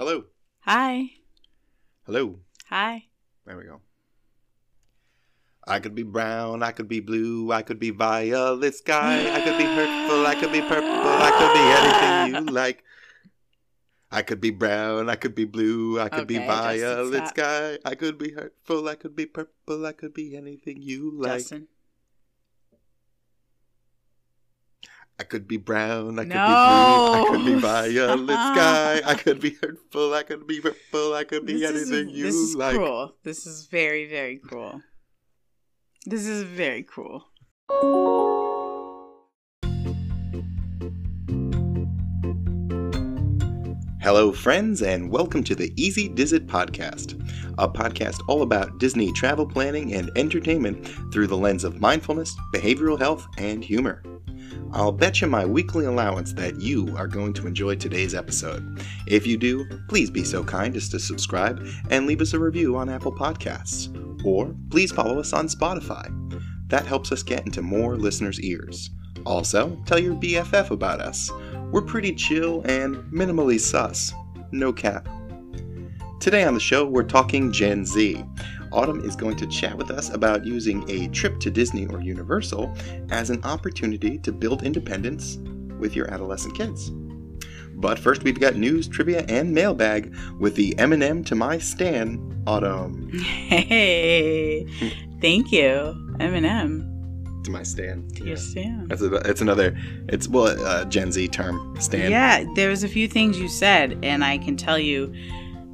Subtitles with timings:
[0.00, 0.24] Hello.
[0.64, 1.12] Hi.
[2.06, 2.40] Hello.
[2.72, 3.04] Hi.
[3.44, 3.82] There we go.
[5.68, 9.58] I could be brown, I could be blue, I could be violet sky, I could
[9.58, 12.82] be hurtful, I could be purple, I could be anything you like.
[14.10, 17.36] I could be brown, I could be blue, I could be Okay, Justin, violet stop.
[17.36, 21.44] sky, I could be hurtful, I could be purple, I could be anything you like.
[21.44, 21.68] Justin.
[25.20, 26.46] I could be brown, I could No.
[26.46, 31.12] be blue, I could be violet sky, I could be hurtful, I could be purple,
[31.12, 32.74] I could be This is, anything you this is like.
[32.76, 33.14] cruel.
[33.22, 34.80] This is very, very cruel.
[36.06, 37.26] This is very cruel.
[44.02, 47.14] Hello, friends, and welcome to the Easy Dizit podcast,
[47.58, 52.98] a podcast all about Disney travel planning and entertainment through the lens of mindfulness, behavioral
[52.98, 54.02] health, and humor.
[54.72, 58.84] I'll bet you my weekly allowance that you are going to enjoy today's episode.
[59.06, 62.76] If you do, please be so kind as to subscribe and leave us a review
[62.76, 63.94] on Apple Podcasts.
[64.24, 66.08] Or please follow us on Spotify.
[66.68, 68.90] That helps us get into more listeners' ears.
[69.26, 71.30] Also, tell your BFF about us.
[71.72, 74.12] We're pretty chill and minimally sus.
[74.52, 75.08] No cap.
[76.20, 78.24] Today on the show, we're talking Gen Z.
[78.72, 82.74] Autumn is going to chat with us about using a trip to Disney or Universal
[83.10, 85.38] as an opportunity to build independence
[85.78, 86.90] with your adolescent kids.
[87.74, 93.10] But first, we've got news, trivia, and mailbag with the Eminem to my Stan, Autumn.
[93.18, 94.66] Hey.
[95.20, 95.94] Thank you.
[96.18, 96.86] Eminem.
[97.44, 98.06] To my Stan.
[98.16, 98.90] To your stand.
[98.90, 99.74] That's a, it's another,
[100.08, 102.10] it's, well, a Gen Z term, Stan.
[102.10, 105.12] Yeah, there was a few things you said, and I can tell you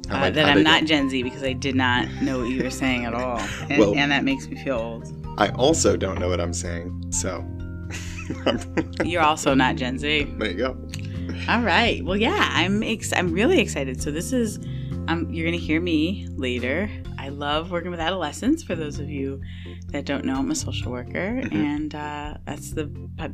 [0.09, 0.85] uh, might- that I'm not?
[0.85, 3.95] Gen Z because I did not know what you were saying at all, and, Well-
[3.95, 5.13] and that makes me feel old.
[5.39, 7.45] I also don't know what I'm saying, so.
[9.05, 10.23] You're also not Gen Z.
[10.37, 10.77] there you go.
[11.47, 12.03] All right.
[12.03, 14.01] Well, yeah, I'm ex- I'm really excited.
[14.01, 14.57] So this is
[15.07, 16.89] um you're going to hear me later.
[17.27, 19.41] I love working with adolescents for those of you
[19.89, 21.53] that don't know, I'm a social worker Mhm.
[21.53, 22.85] and uh, that's the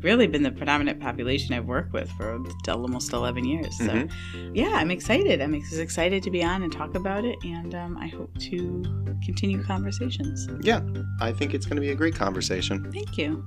[0.02, 3.78] really been the predominant population I've worked with for almost 11 years.
[3.78, 4.10] So Mhm.
[4.56, 5.42] yeah, I'm excited.
[5.42, 8.84] I'm ex- excited to be on and talk about it and um, I hope to
[9.24, 10.48] continue conversations.
[10.64, 10.82] Yeah,
[11.22, 12.92] I think it's going to be a great conversation.
[12.92, 13.46] Thank you.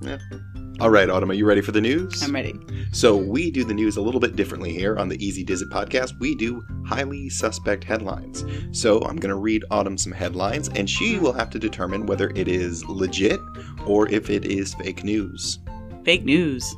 [0.79, 2.23] All right, Autumn, are you ready for the news?
[2.23, 2.55] I'm ready.
[2.93, 6.19] So, we do the news a little bit differently here on the Easy Dizit podcast.
[6.19, 8.45] We do highly suspect headlines.
[8.73, 12.29] So, I'm going to read Autumn some headlines, and she will have to determine whether
[12.35, 13.41] it is legit
[13.87, 15.61] or if it is fake news.
[16.05, 16.77] Fake news.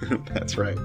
[0.32, 0.78] That's right.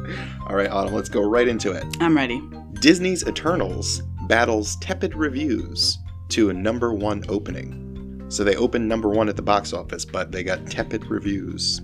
[0.48, 1.86] All right, Autumn, let's go right into it.
[2.00, 2.42] I'm ready.
[2.82, 6.00] Disney's Eternals battles tepid reviews
[6.30, 8.26] to a number one opening.
[8.30, 11.80] So, they opened number one at the box office, but they got tepid reviews.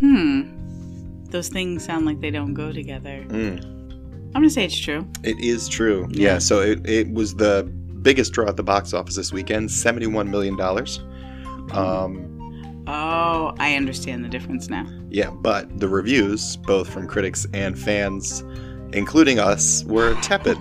[0.00, 0.42] Hmm.
[1.30, 3.24] Those things sound like they don't go together.
[3.28, 3.64] Mm.
[3.64, 5.06] I'm going to say it's true.
[5.24, 6.06] It is true.
[6.10, 6.32] Yeah.
[6.34, 6.38] Yeah.
[6.38, 7.64] so it, it was the
[8.02, 10.58] biggest draw at the box office this weekend, $71 million.
[11.72, 12.34] Um,
[12.90, 14.86] Oh, I understand the difference now.
[15.10, 18.42] yeah, but the reviews, both from critics and fans,
[18.94, 20.56] including us, were tepid.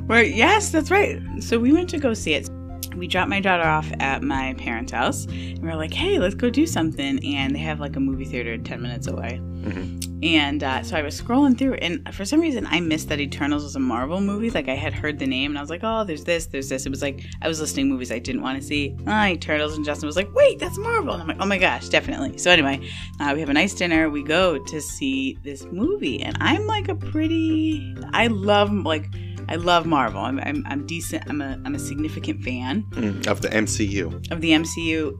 [0.08, 1.20] well, yes, that's right.
[1.40, 2.48] So we went to go see it.
[2.96, 6.34] We dropped my daughter off at my parents' house, and we are like, "Hey, let's
[6.34, 9.40] go do something." And they have like a movie theater ten minutes away.
[9.42, 10.02] Mhm.
[10.22, 13.62] And uh, so I was scrolling through, and for some reason, I missed that Eternals
[13.64, 14.48] was a Marvel movie.
[14.50, 16.86] Like I had heard the name, and I was like, "Oh, there's this, there's this."
[16.86, 18.96] It was like I was listing movies I didn't want to see.
[19.06, 21.88] Ah, Eternals, and Justin was like, "Wait, that's Marvel," and I'm like, "Oh my gosh,
[21.90, 22.80] definitely." So anyway,
[23.20, 24.08] uh, we have a nice dinner.
[24.08, 27.94] We go to see this movie, and I'm like a pretty.
[28.12, 29.08] I love like.
[29.48, 30.20] I love Marvel.
[30.20, 31.24] I'm, I'm, I'm decent.
[31.28, 34.30] I'm a, I'm a significant fan Mm, of the MCU.
[34.32, 35.16] of the MCU.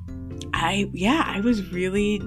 [0.55, 2.21] I yeah, I was really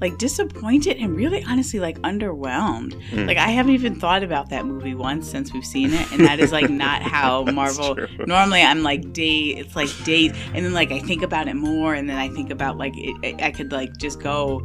[0.00, 2.92] like disappointed and really honestly like underwhelmed.
[3.10, 3.26] Mm.
[3.26, 6.38] Like I haven't even thought about that movie once since we've seen it, and that
[6.40, 7.94] is like not how Marvel.
[7.96, 8.06] true.
[8.26, 9.40] Normally, I'm like day.
[9.56, 12.50] It's like days, and then like I think about it more, and then I think
[12.50, 14.62] about like it, I could like just go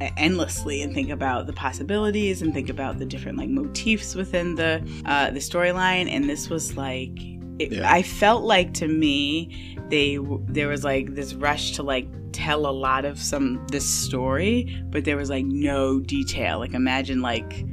[0.00, 4.82] endlessly and think about the possibilities and think about the different like motifs within the
[5.06, 7.10] uh the storyline and this was like
[7.58, 7.90] it, Yeah.
[7.92, 12.72] i felt like to me they there was like this rush to like tell a
[12.72, 17.64] lot of some this story but there was like no detail like imagine like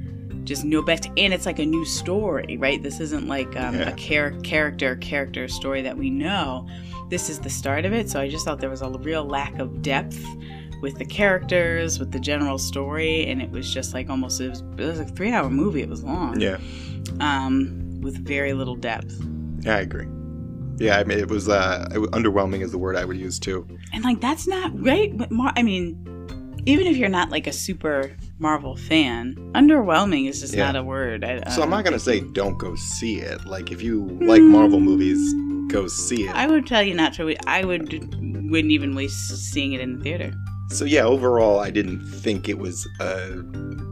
[0.44, 3.90] just no bet and it's like a new story right this isn't like um, Yeah.
[3.90, 6.68] a char- character character story that we know
[7.10, 9.58] this is the start of it so i just thought there was a real lack
[9.60, 10.24] of depth
[10.82, 14.62] with the characters with the general story and it was just like almost it was,
[14.78, 16.58] it was a three hour movie it was long Yeah,
[17.20, 19.14] um with very little depth
[19.64, 20.08] yeah, I agree.
[20.78, 23.68] Yeah, I mean, it was uh, it, underwhelming is the word I would use too.
[23.94, 26.08] and like that's not right but Mar- i mean
[26.66, 29.34] even if you're not like a super Marvel fan.
[29.56, 30.66] Underwhelming is just Yeah.
[30.68, 31.24] not a word.
[31.24, 33.46] I, So I'm not gonna say don't go see it.
[33.48, 35.20] Like if you like Marvel movies,
[35.72, 36.36] go see it.
[36.36, 37.36] I would tell you not to.
[37.48, 37.92] I would
[38.52, 40.32] wouldn't even waste seeing it in the theater.
[40.72, 43.44] So yeah, overall, I didn't think it was a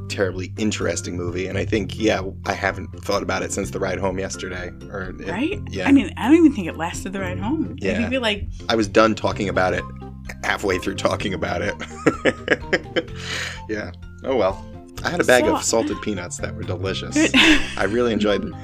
[0.07, 3.99] terribly interesting movie, and I think yeah, I haven't thought about it since the ride
[3.99, 4.71] home yesterday.
[4.89, 5.59] Or it- Right?
[5.69, 7.75] Yeah, I mean, I don't even think it lasted the ride home.
[7.79, 8.05] Yeah.
[8.05, 9.83] I feel like I was done talking about it
[10.43, 11.73] halfway through talking about it.
[13.69, 13.91] yeah.
[14.23, 14.65] Oh well.
[15.03, 17.15] I had a bag So- of salted peanuts that were delicious.
[17.77, 18.55] I really enjoyed them.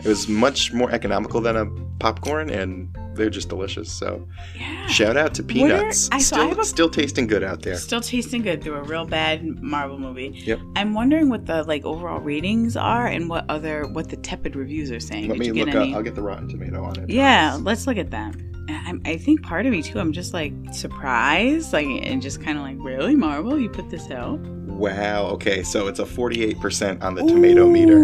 [0.00, 1.66] It was much more economical than a
[1.98, 2.88] popcorn, and
[3.18, 3.92] they're just delicious.
[3.92, 4.26] So
[4.58, 4.86] yeah.
[4.86, 6.08] shout out to What are- peanuts.
[6.10, 7.76] I- so still, a- still tasting good out there.
[7.76, 10.40] Still tasting good through a real bad Marvel movie.
[10.46, 10.60] Yep.
[10.76, 14.90] I'm wondering what the like overall ratings are and what other what the tepid reviews
[14.90, 15.28] are saying.
[15.28, 15.88] Let Did me look up.
[15.94, 17.10] I'll get the Rotten Tomato on it.
[17.10, 18.34] Yeah, let's look at that.
[18.70, 19.98] I, I think part of me too.
[19.98, 24.10] I'm just like surprised, like, and just kind of like, really, Marvel, you put this
[24.10, 24.38] out?
[24.40, 25.26] Wow.
[25.28, 27.98] Okay, so it's a 48% on the tomato meter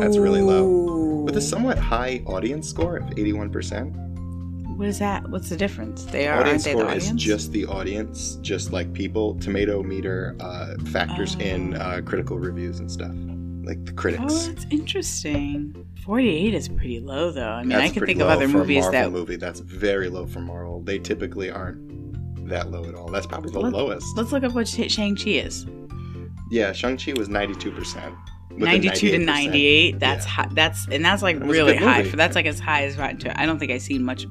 [0.00, 1.22] That's really low.
[1.24, 4.03] with a somewhat high audience score of 81%.
[4.76, 5.28] What is that?
[5.28, 6.04] What's the difference?
[6.04, 7.10] They are audience aren't they score the audience?
[7.10, 9.34] is just the audience, just like people.
[9.36, 11.44] Tomato meter uh, factors oh.
[11.44, 13.14] in uh, critical reviews and stuff,
[13.62, 14.22] like the critics.
[14.28, 15.86] Oh, that's interesting.
[16.04, 17.48] Forty-eight is pretty low, though.
[17.48, 20.40] I mean, that's I can think of other movies that movie that's very low for
[20.40, 20.80] Marvel.
[20.80, 23.08] They typically aren't that low at all.
[23.08, 24.06] That's probably the Let, lowest.
[24.16, 25.66] Let's look up what Shang Chi is.
[26.50, 28.14] Yeah, Shang Chi was ninety-two percent.
[28.56, 30.30] 92 to 98 that's yeah.
[30.30, 33.18] high that's and that's like that really high for that's like as high as rotten
[33.18, 34.26] tomatoes i don't think i've seen much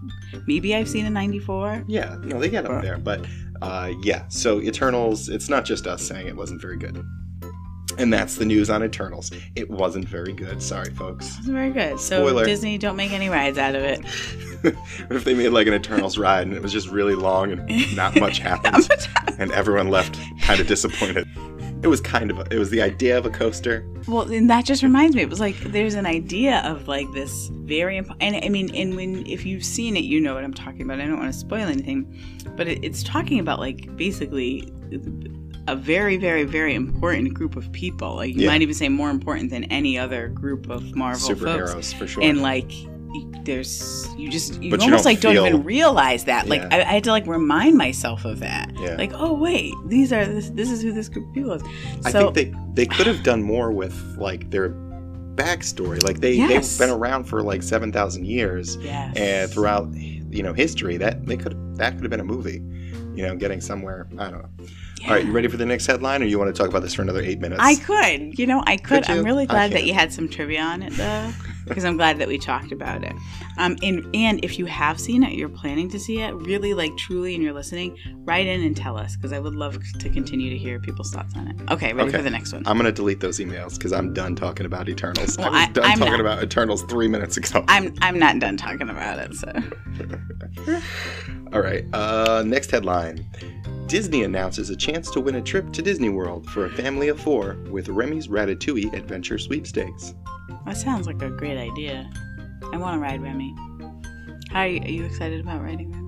[0.48, 3.25] maybe i've seen a 94 yeah no they get up there but
[3.62, 7.04] uh, yeah so eternals it's not just us saying it wasn't very good
[7.98, 9.31] and that's the news on Eternals.
[9.56, 10.62] It wasn't very good.
[10.62, 11.28] Sorry, folks.
[11.28, 12.00] It wasn't very good.
[12.00, 12.46] So Spoiler.
[12.46, 14.00] Disney, don't make any rides out of it.
[15.10, 18.16] if they made like an Eternals ride and it was just really long and not
[18.20, 18.90] much happened,
[19.38, 21.28] and everyone left kind of disappointed.
[21.84, 23.86] It was kind of a, it was the idea of a coaster.
[24.08, 25.22] Well, and that just reminds me.
[25.22, 28.96] It was like there's an idea of like this very imp- and I mean, and
[28.96, 31.00] when if you've seen it, you know what I'm talking about.
[31.00, 32.20] I don't want to spoil anything,
[32.56, 34.72] but it, it's talking about like basically
[35.68, 38.16] a very, very, very important group of people.
[38.16, 38.48] Like you Yeah.
[38.48, 41.94] might even say more important than any other group of Marvel Superheroes folks.
[41.94, 42.24] for sure.
[42.24, 42.72] And like
[43.44, 46.48] there's you just you But almost don't like don't even realize that.
[46.48, 46.69] Like Yeah.
[46.71, 48.71] I, I had to like remind myself of that.
[48.80, 48.95] Yeah.
[48.95, 51.63] Like oh wait, these are this this is who this group of people is.
[52.06, 54.69] I think they they could have done more with like their
[55.36, 56.01] backstory.
[56.04, 56.77] Like they Yes.
[56.77, 58.77] they've been around for like seven thousand years.
[58.77, 59.15] yes.
[59.18, 62.62] and throughout you know history that they could that could have been a movie
[63.15, 64.65] you know getting somewhere i don't know
[65.06, 66.95] all right you ready for the next headline or you want to talk about this
[66.95, 68.39] for another eight minutes I could.
[68.39, 69.04] You know, I could.
[69.04, 69.12] Could?
[69.12, 71.31] I'm really glad that you had some trivia on it, though,
[71.65, 73.13] because I'm glad that we talked about it.
[73.57, 76.95] Um, and and if you have seen it, you're planning to see it, really, like,
[76.98, 80.50] truly, and you're listening, write in and tell us, because I would love to continue
[80.50, 81.56] to hear people's thoughts on it.
[81.71, 82.18] Okay, ready Okay.
[82.18, 82.63] for the next one?
[82.65, 85.71] i'm gonna delete those emails because i'm done talking about eternals Well, i was I-
[85.71, 86.19] done I'm talking not.
[86.21, 89.51] about eternals three minutes ago I'm I'm not done talking about it, so
[91.54, 93.25] all right uh next headline
[93.88, 97.19] disney announces a chance to win a trip to disney world for a family of
[97.19, 100.13] four with remy's ratatouille adventure sweepstakes
[100.66, 102.10] that sounds like a great idea.
[102.72, 103.56] I want to ride Remy.
[104.51, 106.03] How are you, are you excited about riding Remy?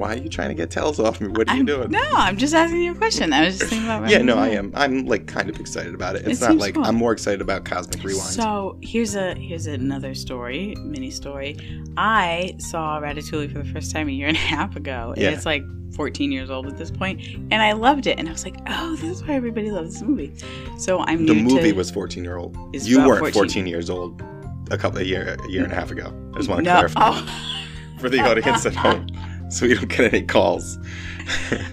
[0.00, 2.02] Why are you trying to get tails off me what are you I'm- doing No,
[2.14, 3.32] I'm just asking you a question.
[3.32, 6.16] I was just thinking about yeah no i am i'm like kind of excited about
[6.16, 6.84] it It it's not like fun.
[6.84, 11.56] i'm more excited about cosmic rewind So here's a here's another story, mini story.
[11.96, 15.30] I saw Ratatouille for the first time a year and a half ago, and Yeah.
[15.30, 15.62] it's like
[15.94, 17.20] 14 years old at this point,
[17.50, 18.18] and I loved it.
[18.18, 20.32] And I was like, oh, this is why everybody loves this movie.
[20.78, 22.56] So I'm The movie to, was 14 year old.
[22.72, 23.32] You weren't 14.
[23.32, 23.66] 14.
[23.66, 24.22] years old
[24.70, 26.06] a couple a year a year and a half ago.
[26.32, 27.56] I just want to no, clarify oh,
[27.98, 29.06] for the audience at home,
[29.52, 30.78] so we don't get any calls.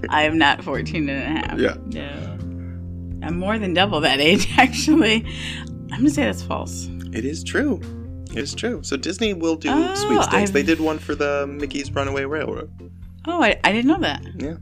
[0.09, 1.59] I am not 14 and a half.
[1.59, 1.77] Yeah.
[1.87, 5.25] No, I'm more than double that age actually.
[5.91, 6.87] I'm gonna say that's false.
[7.13, 7.79] it is true.
[8.31, 8.81] It is true.
[8.83, 10.33] So Disney will do Oh, sweepstakes.
[10.33, 12.69] I've- They did one for the Mickey's Runaway Railroad.
[13.25, 14.21] Oh, I, I didn't know that.
[14.35, 14.55] Yeah.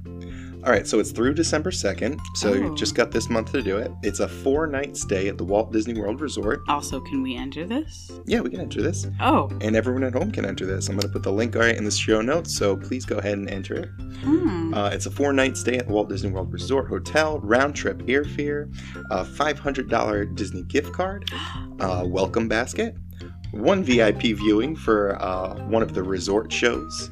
[0.65, 2.19] All right, so it's through December 2nd.
[2.33, 2.53] So Oh.
[2.55, 3.91] you just got this month to do it.
[4.01, 6.61] It's a four night stay at the Walt Disney World Resort.
[6.67, 8.11] Also, can we enter this?
[8.25, 9.05] Yeah, we can enter this.
[9.21, 10.89] Oh, And everyone at home can enter this.
[10.89, 13.37] I'm going to put the link right in the show notes, so please go ahead
[13.37, 13.89] and enter it.
[14.23, 14.73] hmm.
[14.73, 17.99] Uh, it's a four night stay at the Walt Disney World Resort Hotel, round trip
[18.07, 18.67] airfare,
[19.11, 21.29] a $500 Disney gift card,
[21.79, 22.95] a welcome basket,
[23.51, 27.11] one VIP viewing for uh, one of the resort shows,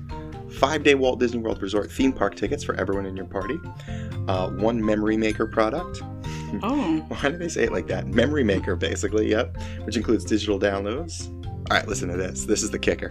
[0.60, 3.60] five day Walt Disney World Resort theme park tickets for everyone in your party,
[4.28, 6.02] uh, one Memory Maker product.
[6.64, 8.08] oh, Why do they say it like that?
[8.08, 11.30] Memory Maker, basically, yep, which includes digital downloads.
[11.72, 12.46] All right, listen to this.
[12.46, 13.10] This is the kicker.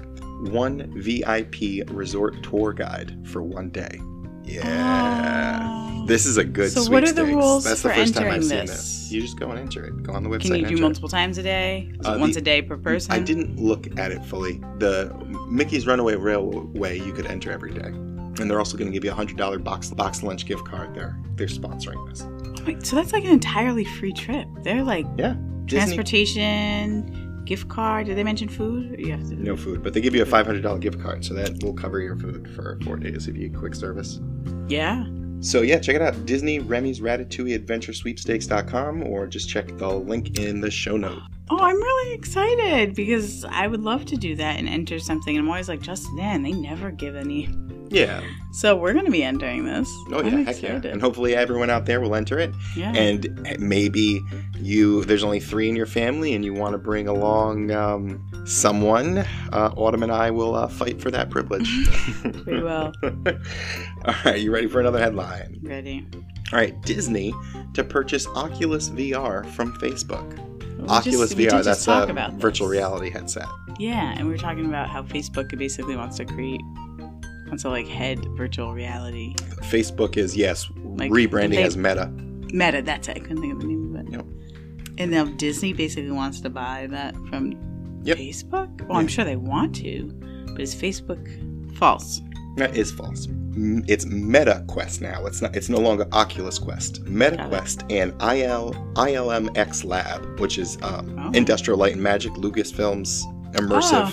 [0.50, 4.00] One VIP resort tour guide for one day.
[4.44, 5.81] Yeah.
[6.06, 6.70] This is a good.
[6.72, 8.70] So what are the rules That's the for first time I've entering seen this?
[8.70, 9.12] this.
[9.12, 10.02] You just go and enter it.
[10.02, 10.40] Go on the website.
[10.42, 10.80] Can you and do enter it.
[10.80, 11.90] multiple times a day?
[12.00, 13.12] Is Uh, it once the- a day per person?
[13.12, 14.60] I didn't look at it fully.
[14.78, 15.12] The
[15.50, 19.10] Mickey's Runaway Railway you could enter every day, and they're also going to give you
[19.10, 20.94] a hundred dollar box box lunch gift card.
[20.94, 22.26] There, they're sponsoring this.
[22.66, 24.46] Wait, so that's like an entirely free trip.
[24.62, 25.34] They're like Yeah,
[25.66, 25.96] Disney.
[26.36, 28.06] transportation, gift card.
[28.06, 28.96] Did they mention food?
[28.98, 29.34] You have to.
[29.34, 31.74] No food, but they give you a five hundred dollar gift card, so that will
[31.74, 34.20] cover your food for four days if you eat quick service.
[34.68, 35.04] Yeah.
[35.42, 36.24] So yeah, check it out.
[36.24, 41.18] Disney Remy's Ratatouille Adventure Sweepstakes.com or just check the link in the show note.
[41.50, 45.36] Oh, I'm really excited because I would love to do that and enter something.
[45.36, 47.48] And I'm always like, just then, they never give any.
[47.92, 48.22] Yeah.
[48.52, 49.88] So we're going to be entering this.
[50.10, 50.80] Oh yeah, I'm heck yeah.
[50.84, 52.52] And hopefully everyone out there will enter it.
[52.76, 52.92] yeah.
[52.94, 54.20] And maybe
[54.58, 59.18] you there's only three in your family and you want to bring along um, someone.
[59.52, 61.68] Uh, Autumn and I will uh, fight for that privilege.
[62.46, 62.92] we will.
[63.04, 65.60] All right, you ready for another headline?
[65.62, 66.06] Ready.
[66.52, 67.32] All right, Disney
[67.74, 70.38] to purchase Oculus VR from Facebook.
[70.78, 73.46] We Oculus just- VR, that's a virtual reality headset.
[73.78, 76.60] Yeah, and we were talking about how Facebook basically wants to create,
[77.52, 79.34] wants to like head virtual reality.
[79.60, 82.06] Facebook is yes, Like, rebranding they- as Meta.
[82.54, 83.16] Meta, that's it.
[83.16, 84.12] I couldn't think of the name of it.
[84.12, 84.26] Yep.
[84.98, 87.52] And now Disney basically wants to buy that from
[88.04, 88.16] Yep.
[88.18, 88.88] Facebook?
[88.88, 90.10] Well, I'm sure they want to,
[90.52, 92.22] but is Facebook false?
[92.56, 93.28] That is false.
[93.86, 95.26] It's Meta Quest now.
[95.26, 95.54] It's not.
[95.54, 97.02] It's no longer Oculus Quest.
[97.02, 97.48] Meta Got it.
[97.50, 101.30] Quest and IL ILMxLAB, which is um, Oh.
[101.34, 104.10] Industrial Light and Magic, Lucasfilm's immersive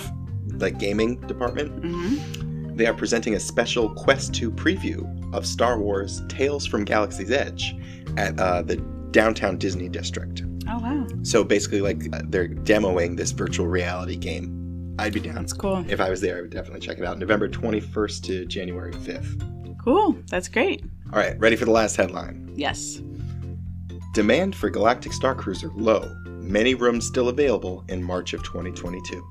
[0.60, 1.70] like gaming department.
[1.82, 2.39] Mm-hmm.
[2.80, 7.76] They are presenting a special Quest 2 preview of Star Wars: Tales from Galaxy's Edge
[8.16, 8.76] at uh, the
[9.10, 10.44] downtown Disney district.
[10.66, 11.06] Oh, wow.
[11.22, 14.96] So basically, like uh, they're demoing this virtual reality game.
[14.98, 15.34] I'd be down.
[15.34, 15.84] That's cool.
[15.90, 17.18] If I was there, I would definitely check it out.
[17.18, 19.76] November 21st to January 5th.
[19.84, 20.16] Cool.
[20.30, 20.82] That's great.
[21.12, 22.50] All right, ready for the last headline.
[22.56, 23.02] Yes.
[24.14, 26.08] Demand for Galactic Star Cruiser low.
[26.24, 29.28] Many rooms still available in March of 2022.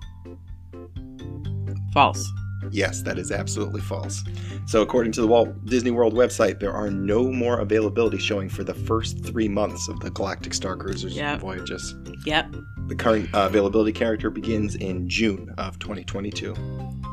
[1.94, 2.32] False.
[2.72, 4.24] Yes, that is absolutely false.
[4.68, 8.64] So, according to the Walt Disney World website, there are no more availability showing for
[8.64, 11.40] the first three months of the Galactic Star Cruiser's Yep.
[11.40, 11.96] voyages.
[12.26, 12.56] Yep.
[12.88, 16.54] The current uh, availability character begins in June of 2022.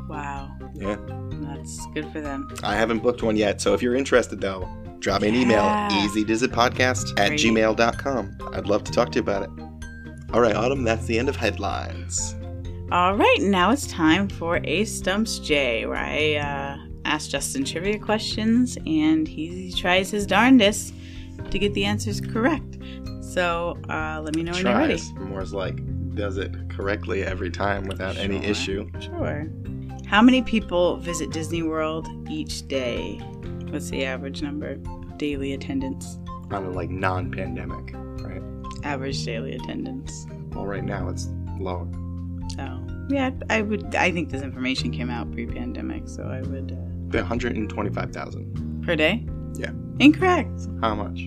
[0.08, 0.50] Wow.
[0.75, 0.96] Yeah,
[1.40, 2.48] That's good for them.
[2.62, 4.68] I haven't booked one yet, so if you're interested, though,
[5.00, 5.40] drop me an Yeah.
[5.42, 7.40] email easydizitpodcast at Great.
[7.40, 8.38] gmail.com.
[8.52, 9.50] I'd love to talk to you about it.
[10.32, 12.34] All right, Autumn, that's the end of headlines.
[12.92, 17.98] All right, now it's time for A Stumps J, where I uh, ask Justin trivia
[17.98, 20.94] questions and he tries his darndest
[21.50, 22.78] to get the answers correct.
[23.22, 24.98] So uh, let me know when you're ready.
[24.98, 25.12] Tries.
[25.14, 25.80] More's like,
[26.14, 28.88] does it correctly every time without any issue.
[29.00, 29.48] Sure.
[30.06, 33.16] How many people visit Disney World each day?
[33.70, 36.18] What's the average number of daily attendance?
[36.52, 38.42] On a like non-pandemic, right?
[38.84, 40.24] Average daily attendance.
[40.52, 41.28] Well, right now it's
[41.58, 41.90] low.
[42.54, 43.94] So yeah, I would.
[43.94, 48.82] I think this information came out pre-pandemic, so I would uh, 125,000.
[48.84, 49.26] per day.
[49.54, 49.70] Yeah.
[50.00, 50.60] Incorrect.
[50.80, 51.20] How much?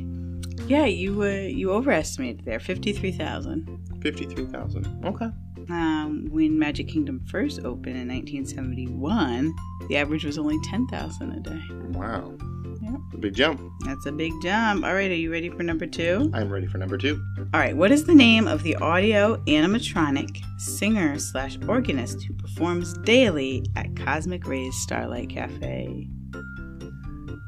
[0.67, 2.59] Yeah, you uh, you overestimated there.
[2.59, 3.67] Fifty-three thousand.
[4.01, 5.05] 53,000.
[5.05, 5.25] Okay.
[5.69, 9.53] Um, when Magic Kingdom first opened in 1971,
[9.89, 11.61] the average was only 10,000 a day.
[11.97, 12.33] Wow.
[12.89, 13.01] Yep.
[13.13, 13.61] A big jump.
[13.81, 14.83] That's a big jump.
[14.83, 16.31] All right, are you ready for number two?
[16.33, 17.23] I'm ready for number two.
[17.53, 22.97] All right, what is the name of the audio animatronic singer slash organist who performs
[22.99, 26.07] daily at Cosmic Rays Starlight Cafe?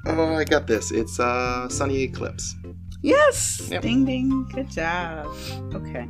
[0.05, 0.91] Oh, I got this.
[0.91, 2.55] It's uh, Sunny Eclipse.
[3.01, 3.67] Yes!
[3.71, 3.81] Yep.
[3.81, 4.47] Ding ding.
[4.53, 5.27] Good job.
[5.73, 6.03] Okay.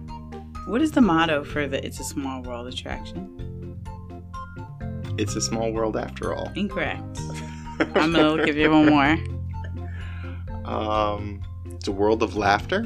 [0.67, 3.37] What is the motto for the It's a Small World attraction?
[5.17, 6.51] It's a small world after all.
[6.55, 7.19] Incorrect.
[7.95, 9.17] I'm gonna give you one more.
[10.65, 12.83] Um, it's a world of laughter.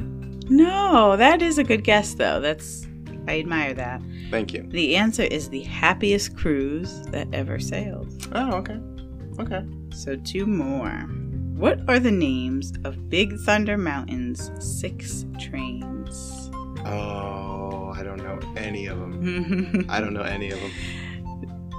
[0.48, 2.40] No, that is a good guess though.
[2.40, 2.86] That's
[3.28, 4.00] I admire that.
[4.30, 4.62] Thank you.
[4.68, 8.28] The answer is the happiest cruise that ever sailed.
[8.32, 8.78] Oh, okay.
[9.38, 9.64] Okay.
[9.92, 11.08] So two more.
[11.56, 16.50] What are the names of Big Thunder Mountain's six trains?
[16.84, 19.86] Oh, I don't know any of them.
[19.88, 20.70] I don't know any of them.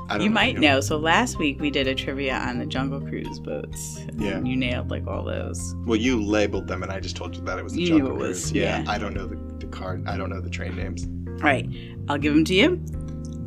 [0.09, 0.79] I don't might of know.
[0.81, 3.97] So last week we did a trivia on the Jungle Cruise boats.
[4.07, 4.41] and Yeah.
[4.41, 5.75] You nailed like all those.
[5.85, 8.11] Well, you labeled them, and I just told you that it was the You Jungle
[8.11, 8.51] it was, Cruise.
[8.53, 8.91] Yeah, yeah.
[8.91, 10.07] I don't know the, the card.
[10.07, 11.05] I don't know the train names.
[11.27, 11.67] All right,
[12.09, 12.83] I'll give them to you.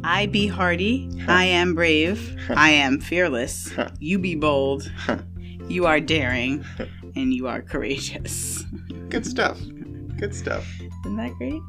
[0.05, 1.11] I be hardy.
[1.29, 2.37] I am brave.
[2.50, 3.71] I am fearless.
[4.00, 4.90] You be bold.
[5.69, 6.64] You are daring.
[7.14, 8.64] And you are courageous.
[9.09, 9.57] Good stuff.
[10.19, 10.67] Good stuff.
[11.05, 11.62] Isn't that great?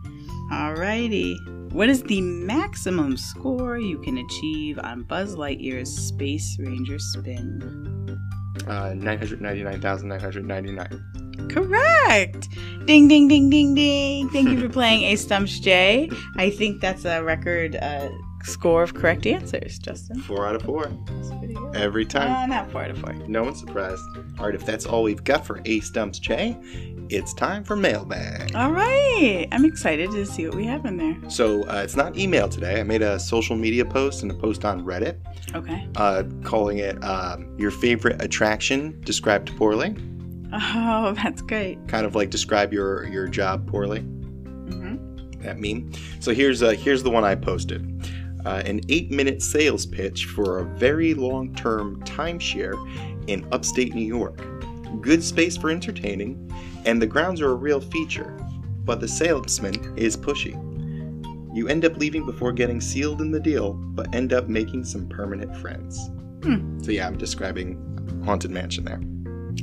[0.52, 1.36] Alrighty.
[1.72, 8.20] What is the maximum score you can achieve on Buzz Lightyear's Space Ranger spin?
[8.68, 11.48] Uh, 999,999.
[11.50, 12.50] Correct.
[12.86, 14.30] Ding, ding, ding, ding, ding.
[14.30, 16.10] Thank you for playing A Stumps J.
[16.36, 18.10] I think that's a record uh,
[18.44, 20.20] score of correct answers, Justin.
[20.20, 20.92] Four out of four.
[21.08, 21.74] That's pretty good.
[21.76, 22.32] Every time.
[22.32, 23.14] Uh, not four out of four.
[23.14, 24.04] No one's surprised.
[24.40, 26.58] All right, if that's all we've got for A Stumps J,
[27.12, 28.56] it's time for mailbag.
[28.56, 29.48] All right.
[29.52, 31.18] I'm excited to see what we have in there.
[31.30, 32.80] So uh, it's not email today.
[32.80, 35.18] I made a social media post and a post on Reddit
[35.56, 35.88] Okay.
[35.98, 39.96] uh, calling it um, Your Favorite Attraction Described Poorly.
[40.54, 41.78] Oh, that's great.
[41.88, 44.00] Kind of like describe your, your job poorly.
[44.00, 45.42] Mm-hmm.
[45.42, 45.92] that meme.
[46.20, 47.88] So here's uh, here's the one I posted.
[48.46, 52.74] Uh, an eight-minute sales pitch for a very long-term timeshare
[53.30, 54.44] in upstate New York.
[55.00, 56.52] Good space for entertaining,
[56.86, 58.36] and the grounds are a real feature.
[58.84, 60.54] But the salesman is pushy.
[61.56, 65.08] You end up leaving before getting sealed in the deal, but end up making some
[65.08, 66.10] permanent friends.
[66.44, 66.82] Hmm.
[66.82, 67.78] So yeah, I'm describing
[68.26, 69.02] Haunted Mansion there.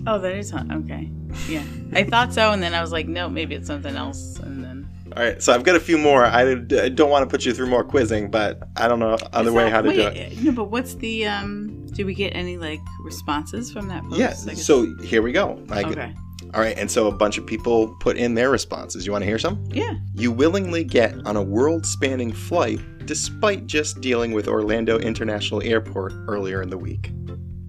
[0.06, 0.70] Oh, that is hot.
[0.70, 1.10] Okay.
[1.48, 1.64] Yeah.
[1.94, 4.38] I thought so, and then I was like, no, maybe it's something else.
[4.38, 4.88] And then.
[5.16, 6.24] All right, so I've got a few more.
[6.24, 9.54] I don't want to put you through more quizzing, but I don't know other Is
[9.54, 10.38] way how to do it.
[10.42, 11.86] No, but what's the um?
[11.86, 14.04] Did we get any like responses from that?
[14.04, 14.20] Post?
[14.20, 15.54] Yeah, so here we go.
[15.66, 16.14] Get- okay.
[16.54, 19.04] All right, and so a bunch of people put in their responses.
[19.04, 19.62] You want to hear some?
[19.70, 19.94] Yeah.
[20.14, 26.12] You willingly get on a world spanning flight despite just dealing with Orlando International Airport
[26.26, 27.10] earlier in the week.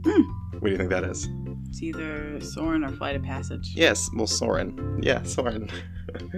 [0.06, 0.22] Hmm.
[0.54, 1.28] What do you think that is?
[1.70, 3.72] It's either Soarin' or Flight of Passage.
[3.76, 5.00] Yes, well, Soarin'.
[5.04, 5.70] Yeah, Soarin'.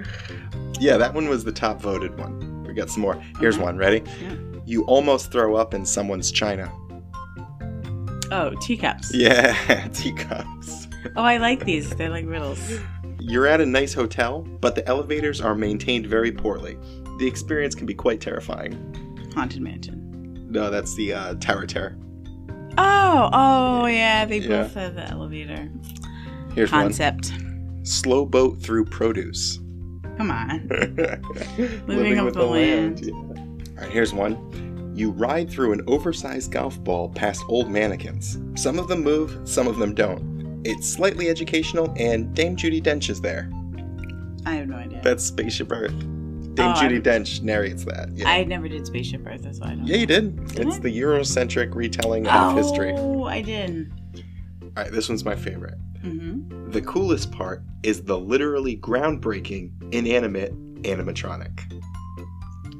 [0.79, 2.63] yeah, that one was the top voted one.
[2.67, 3.15] We got some more.
[3.39, 3.63] Here's Okay.
[3.63, 3.77] one.
[3.77, 4.03] Ready?
[4.21, 4.35] Yeah.
[4.65, 6.71] You almost throw up in someone's china.
[8.31, 9.13] Oh, teacups.
[9.13, 9.53] Yeah,
[9.93, 10.80] teacups.
[11.15, 11.89] Oh, I like these.
[11.89, 12.79] They're like riddles.
[13.19, 16.77] You're at a nice hotel, but the elevators are maintained very poorly.
[17.19, 19.31] The experience can be quite terrifying.
[19.35, 20.47] Haunted Mansion.
[20.49, 21.97] No, that's the uh, Tower Terror.
[22.77, 24.63] Oh, oh yeah, they Yeah.
[24.63, 25.69] both have the elevator
[26.55, 27.31] Here's concept.
[27.31, 29.59] one: slow boat through produce.
[30.17, 30.67] Come on.
[31.87, 33.01] Living, up with the the land.
[33.01, 33.05] land.
[33.05, 33.13] yeah.
[33.13, 38.37] All right, here's one: you ride through an oversized golf ball past old mannequins.
[38.55, 40.30] Some of them move, some of them don't.
[40.63, 43.49] It's slightly educational, and Dame Judi Dench is there.
[44.45, 45.01] I have no idea.
[45.03, 45.97] That's Spaceship Earth.
[46.55, 48.09] Dame Oh, Judi I'm- Dench narrates that.
[48.13, 48.29] Yeah.
[48.29, 49.87] I never did Spaceship Earth, that's why I don't.
[49.87, 50.45] yeah, you did.
[50.47, 50.79] Did it's I?
[50.79, 52.93] the Eurocentric retelling Oh, of history.
[52.95, 53.91] Oh, I did.
[54.77, 55.75] All right, this one's my favorite.
[56.03, 56.71] Mm-hmm.
[56.71, 61.59] The coolest part is the literally groundbreaking inanimate animatronic.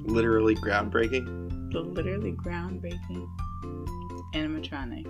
[0.05, 1.71] Literally groundbreaking?
[1.71, 3.27] The literally groundbreaking
[4.33, 5.05] animatronic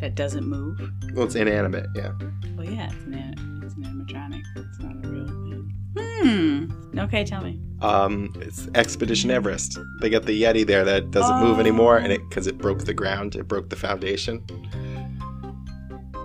[0.00, 0.78] that doesn't move.
[1.14, 2.12] Well, it's inanimate, yeah.
[2.56, 4.42] Well, yeah, it's an, it's an animatronic.
[4.56, 5.72] It's not a real thing.
[5.98, 6.98] Hmm.
[6.98, 7.60] Okay, tell me.
[7.80, 9.78] Um, it's Expedition Everest.
[10.00, 12.94] They got the Yeti there that doesn't move anymore, and it because it broke the
[12.94, 14.44] ground, it broke the foundation.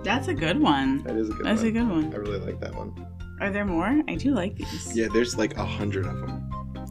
[0.02, 1.02] That's a good one.
[1.04, 1.62] That is a good That's one.
[1.62, 2.12] That's a good one.
[2.12, 3.06] I really like that one.
[3.40, 4.02] Are there more?
[4.08, 4.96] I do like these.
[4.96, 6.41] Yeah, there's like a hundred of them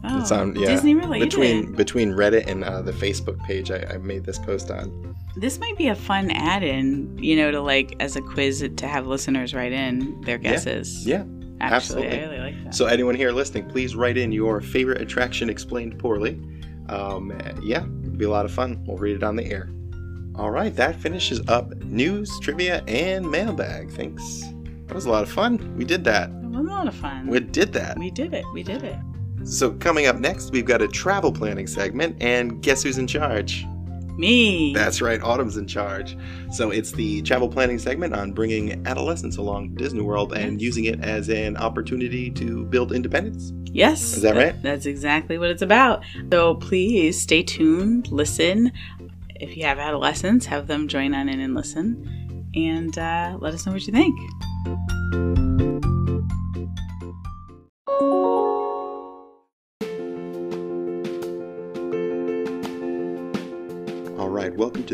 [0.04, 1.30] Oh, It's on- yeah, Disney related.
[1.30, 5.14] between between Reddit and uh, the Facebook page I, I made this post on.
[5.36, 9.06] This might be a fun add-in, you know, to like as a quiz to have
[9.06, 11.06] listeners write in their guesses.
[11.06, 11.24] Yeah.
[11.60, 12.18] Actually, absolutely.
[12.18, 12.74] I really like that.
[12.74, 16.40] So anyone here listening, please write in your favorite attraction explained poorly.
[16.88, 18.82] Um, yeah, it'll be a lot of fun.
[18.86, 19.70] We'll read it on the air.
[20.34, 23.92] All right, that finishes up news, trivia, and mailbag.
[23.92, 24.42] Thanks.
[24.86, 25.74] That was a lot of fun.
[25.76, 26.30] We did that.
[26.30, 27.28] it was a lot of fun.
[27.28, 27.96] We did that.
[27.98, 28.44] we did it.
[28.52, 28.96] We did it.
[29.44, 33.66] So coming up next, we've got a travel planning segment, and guess who's in charge?
[34.16, 34.74] Me.
[34.74, 36.16] That's right, Autumn's in charge.
[36.50, 40.84] So it's the travel planning segment on bringing adolescents along to Disney World and using
[40.84, 43.52] it as an opportunity to build independence.
[43.72, 44.14] Yes.
[44.14, 44.60] Is that right?
[44.62, 46.04] That's exactly what it's about.
[46.30, 48.72] So please stay tuned, listen.
[49.34, 52.50] If you have adolescents, have them join on in and listen.
[52.54, 55.71] And uh, let us know what you think.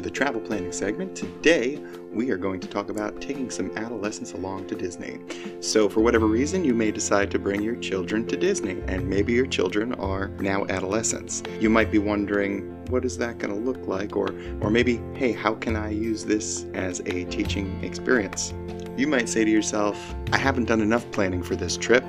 [0.08, 1.14] The travel planning segment.
[1.14, 1.78] Today,
[2.14, 5.20] we are going to talk about taking some adolescents along to Disney.
[5.60, 9.34] So, for whatever reason, you may decide to bring your children to Disney, and maybe
[9.34, 11.42] your children are now adolescents.
[11.60, 14.16] You might be wondering, what is that going to look like?
[14.16, 14.30] Or,
[14.62, 18.54] or maybe, hey, how can I use this as a teaching experience?
[18.96, 22.02] You might say to yourself, I haven't done enough planning for this trip.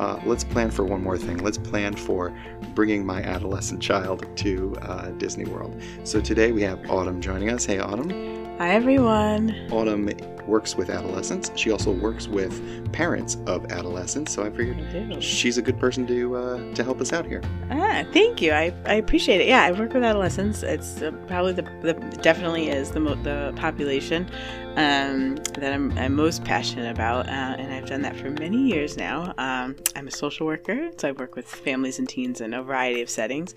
[0.00, 1.36] Uh, let's plan for one more thing.
[1.44, 2.32] Let's plan for
[2.74, 5.78] bringing my adolescent child to uh, Disney World.
[6.04, 7.66] So today we have Autumn joining us.
[7.66, 8.08] Hey, Autumn.
[8.56, 9.54] Hi, everyone.
[9.70, 10.08] Autumn
[10.46, 11.50] works with adolescents.
[11.54, 14.32] She also works with parents of adolescents.
[14.32, 17.42] So I figured I she's a good person to uh, to help us out here.
[17.70, 18.52] Ah, thank you.
[18.52, 19.48] I, I appreciate it.
[19.48, 20.62] Yeah, I work with adolescents.
[20.62, 24.30] It's uh, probably the, the definitely is the mo- the population
[24.76, 28.96] um, that I'm, I'm most passionate about, uh, and I've done that for many years
[28.96, 29.34] now.
[29.38, 33.02] Um, I'm a social worker, so I work with families and teens in a variety
[33.02, 33.54] of settings,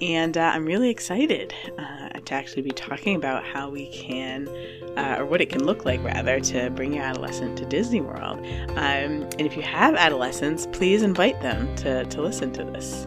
[0.00, 4.48] and uh, I'm really excited uh, to actually be talking about how we can,
[4.96, 8.38] uh, or what it can look like rather, to bring your adolescent to Disney World.
[8.70, 13.06] Um, and if you have adolescents, please invite them to, to listen to this.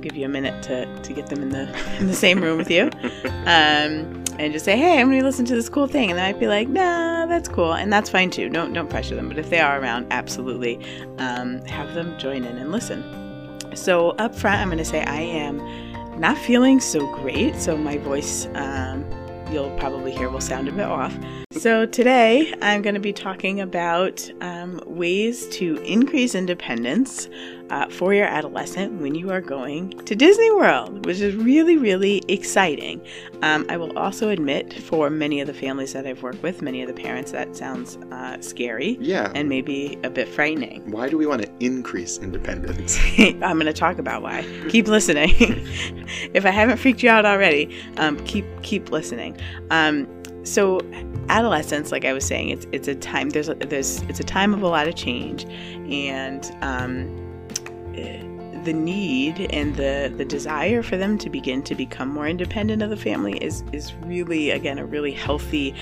[0.00, 2.70] Give you a minute to, to get them in the in the same room with
[2.70, 2.90] you,
[3.46, 6.22] um, and just say, "Hey, I'm going to listen to this cool thing," and they
[6.22, 8.48] might be like, "Nah, that's cool," and that's fine too.
[8.48, 10.78] Don't don't pressure them, but if they are around, absolutely
[11.18, 13.02] um, have them join in and listen.
[13.74, 15.58] So up front, I'm going to say I am
[16.18, 19.04] not feeling so great, so my voice um,
[19.52, 21.16] you'll probably hear will sound a bit off.
[21.52, 27.28] So today I'm going to be talking about um, ways to increase independence
[27.70, 32.22] uh, for your adolescent when you are going to Disney World, which is really, really
[32.28, 33.00] exciting.
[33.42, 36.82] Um, I will also admit, for many of the families that I've worked with, many
[36.82, 39.30] of the parents, that sounds uh, scary Yeah.
[39.34, 40.90] and maybe a bit frightening.
[40.90, 42.98] Why do we want to increase independence?
[43.18, 44.44] I'm going to talk about why.
[44.68, 45.30] Keep listening.
[46.34, 49.38] if I haven't freaked you out already, um, keep keep listening.
[49.70, 50.06] Um,
[50.42, 50.80] so,
[51.28, 53.30] adolescence, like I was saying, it's it's a time.
[53.30, 55.44] There's a, there's it's a time of a lot of change,
[55.92, 57.29] and um,
[58.64, 62.90] the need and the the desire for them to begin to become more independent of
[62.90, 65.74] the family is is really again a really healthy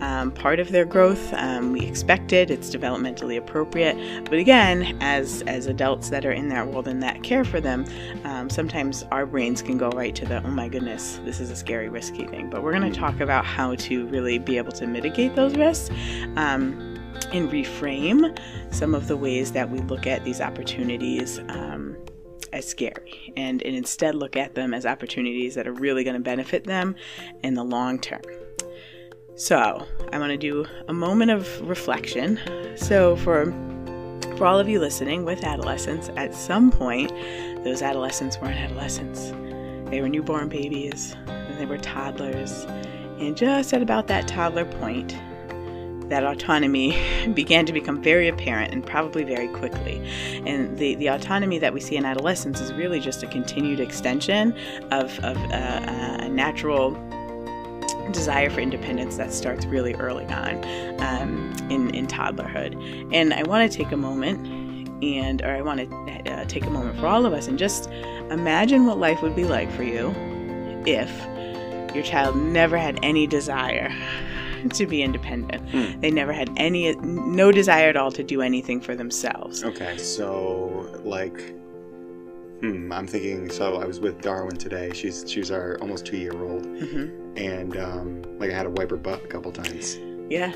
[0.00, 1.32] um, part of their growth.
[1.34, 4.24] Um, we expect it; it's developmentally appropriate.
[4.24, 7.84] But again, as as adults that are in that world and that care for them,
[8.24, 11.56] um, sometimes our brains can go right to the oh my goodness, this is a
[11.56, 12.48] scary, risky thing.
[12.48, 15.90] But we're going to talk about how to really be able to mitigate those risks.
[17.32, 18.38] And reframe
[18.72, 21.96] some of the ways that we look at these opportunities um,
[22.52, 26.20] as scary and, and instead look at them as opportunities that are really going to
[26.20, 26.94] benefit them
[27.42, 28.22] in the long term.
[29.34, 32.38] So, I want to do a moment of reflection.
[32.76, 33.46] So, for
[34.36, 37.12] for all of you listening with adolescents, at some point,
[37.64, 39.30] those adolescents weren't adolescents.
[39.90, 42.64] They were newborn babies, and they were toddlers.
[43.18, 45.16] And just at about that toddler point,
[46.12, 46.90] that autonomy
[47.32, 49.96] began to become very apparent and probably very quickly.
[50.46, 54.54] And the, the autonomy that we see in adolescence is really just a continued extension
[54.90, 56.90] of, of uh, a natural
[58.12, 60.62] desire for independence that starts really early on
[61.00, 62.74] um, in, in toddlerhood.
[63.14, 64.46] And I want to take a moment
[65.02, 67.86] and, or I want to uh, take a moment for all of us and just
[68.30, 70.14] imagine what life would be like for you
[70.84, 71.10] if
[71.94, 73.90] your child never had any desire
[74.74, 75.68] to be independent.
[75.70, 76.00] Hmm.
[76.00, 79.64] They never had any, no desire at all to do anything for themselves.
[79.64, 81.40] Okay, so like,
[82.60, 83.50] hmm, I'm thinking.
[83.50, 84.92] So I was with Darwin today.
[84.94, 88.90] She's she's our almost two year old, hmm and um, like I had to wipe
[88.90, 89.96] her butt a couple times.
[90.28, 90.52] Yeah,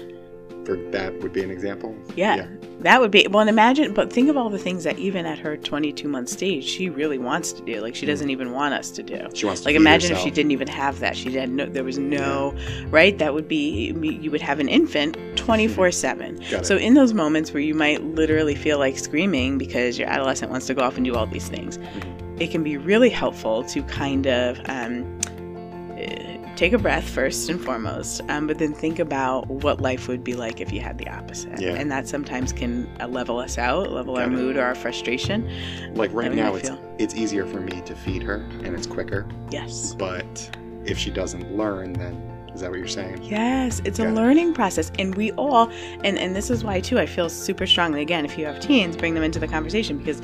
[0.65, 1.97] For that would be an example.
[2.17, 2.47] yeah,
[2.81, 3.25] that would be.
[3.31, 6.29] Well, and imagine, but think of all the things that even at her 22 month
[6.29, 7.81] stage, she really wants to do.
[7.81, 9.29] Like she doesn't even want us to do.
[9.33, 11.17] She wants to Like imagine if she didn't even have that.
[11.17, 11.67] She had no.
[11.67, 12.53] There was no.
[12.89, 13.17] Right.
[13.17, 13.93] That would be.
[14.21, 16.41] You would have an infant 24 seven.
[16.65, 20.67] So in those moments where you might literally feel like screaming because your adolescent wants
[20.67, 22.43] to go off and do all these things, Mm-hmm.
[22.43, 25.16] it can be really helpful to kind of um,
[26.57, 30.35] take a breath first and foremost, um, but then think about what life would be
[30.35, 31.61] like if you had the opposite.
[31.61, 31.75] Yeah.
[31.75, 34.31] And that sometimes can uh, level us out, level our it.
[34.31, 35.49] mood or our frustration.
[35.95, 36.97] like right now it's feel?
[36.99, 39.27] it's easier for me to feed her and it's quicker.
[39.51, 39.95] Yes.
[39.95, 42.26] But if she doesn't learn, then
[42.57, 43.23] is that what you're saying?
[43.23, 44.13] Yes, it's a it.
[44.13, 44.91] learning process.
[44.99, 45.71] And we all,
[46.03, 48.97] and, and this is why, too, I feel super strongly, again, if you have teens,
[48.97, 50.21] bring them into the conversation because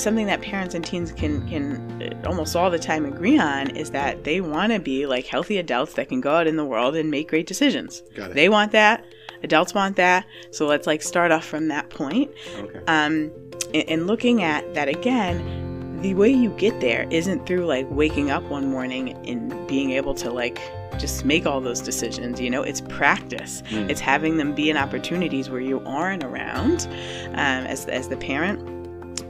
[0.00, 3.90] something that parents and teens can, can uh, almost all the time agree on is
[3.90, 6.94] that they want to be like healthy adults that can go out in the world
[6.94, 8.02] and make great decisions.
[8.14, 8.34] Got it.
[8.34, 9.04] They want that.
[9.42, 10.26] Adults want that.
[10.52, 12.30] So let's like start off from that point.
[12.56, 12.80] okay.
[12.86, 13.32] Um,
[13.74, 15.67] and, and looking at that again,
[16.00, 20.14] the way you get there isn't through like waking up one morning and being able
[20.14, 20.60] to like
[20.98, 22.40] just make all those decisions.
[22.40, 23.62] You know, it's practice.
[23.70, 23.90] Mm.
[23.90, 26.86] It's having them be in opportunities where you aren't around
[27.30, 28.60] um, as as the parent,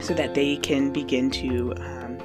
[0.03, 2.17] so that they can begin to um,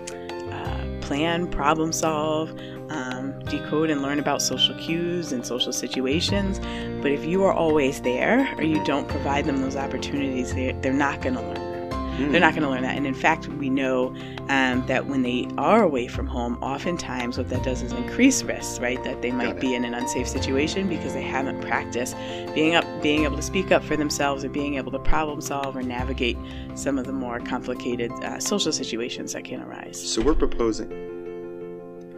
[0.52, 2.52] uh, plan, problem solve.
[2.90, 6.61] Um, decode and learn about social cues and social situations.
[7.00, 10.92] But if you are always there or you don't provide them those opportunities, they're, they're
[10.92, 11.73] not going to learn.
[12.16, 12.33] Mm.
[12.33, 12.96] They're not going to learn that.
[12.96, 14.14] And in fact, we know
[14.48, 18.79] um, that when they are away from home, oftentimes what that does is increase risks,
[18.79, 19.03] right?
[19.03, 22.16] That they might be in an unsafe situation because they haven't practiced
[22.55, 25.77] being up, being able to speak up for themselves, or being able to problem solve
[25.77, 26.38] or navigate
[26.74, 30.00] some of the more complicated uh, social situations that can arise.
[30.00, 30.90] So we're proposing.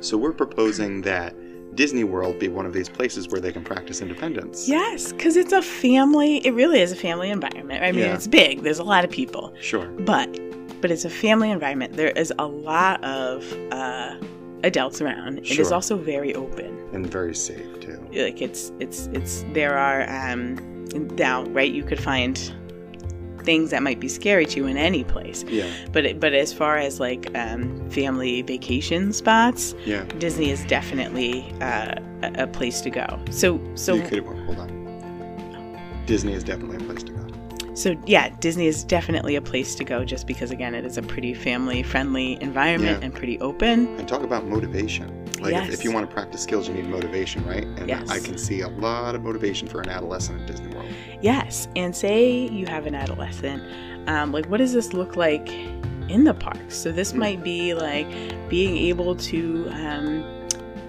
[0.01, 1.35] So we're proposing that
[1.77, 4.69] Disney World be one of these places where they can practice independence.
[4.69, 6.39] Yes, because it's a family.
[6.47, 7.83] It really is a family environment.
[7.85, 8.15] I mean, Yeah.
[8.15, 8.63] it's big.
[8.63, 9.53] There's a lot of people.
[9.61, 9.87] Sure.
[9.87, 10.29] but
[10.83, 14.15] but it's a family environment there is a lot of uh,
[14.63, 15.75] adults around it is Sure.
[15.75, 17.99] also very open And very safe too.
[18.13, 20.57] like it's it's it's there are um
[21.17, 22.53] now right you could find
[23.47, 25.71] things that might be scary to you in any place Yeah.
[25.93, 30.05] but it, but as far as like um, family vacation spots Yeah.
[30.19, 34.77] disney is definitely uh, a, a place to go so so you could hold on.
[36.07, 37.75] Disney is definitely a place to go.
[37.75, 41.03] So yeah, Disney is definitely a place to go just because again it is a
[41.03, 43.07] pretty family friendly environment Yeah.
[43.07, 43.89] and pretty open.
[43.99, 45.26] And talk about motivation.
[45.41, 45.75] Like if, Yes.
[45.75, 47.65] if you want to practice skills, you need motivation, right?
[47.65, 48.11] And Yes.
[48.11, 50.89] I can see a lot of motivation for an adolescent at Disney World.
[51.21, 53.63] Yes, and say you have an adolescent,
[54.09, 55.49] um, like what does this look like
[56.09, 56.77] in the parks?
[56.77, 57.19] So this Hmm.
[57.19, 58.09] might be like
[58.49, 60.25] being able to, um,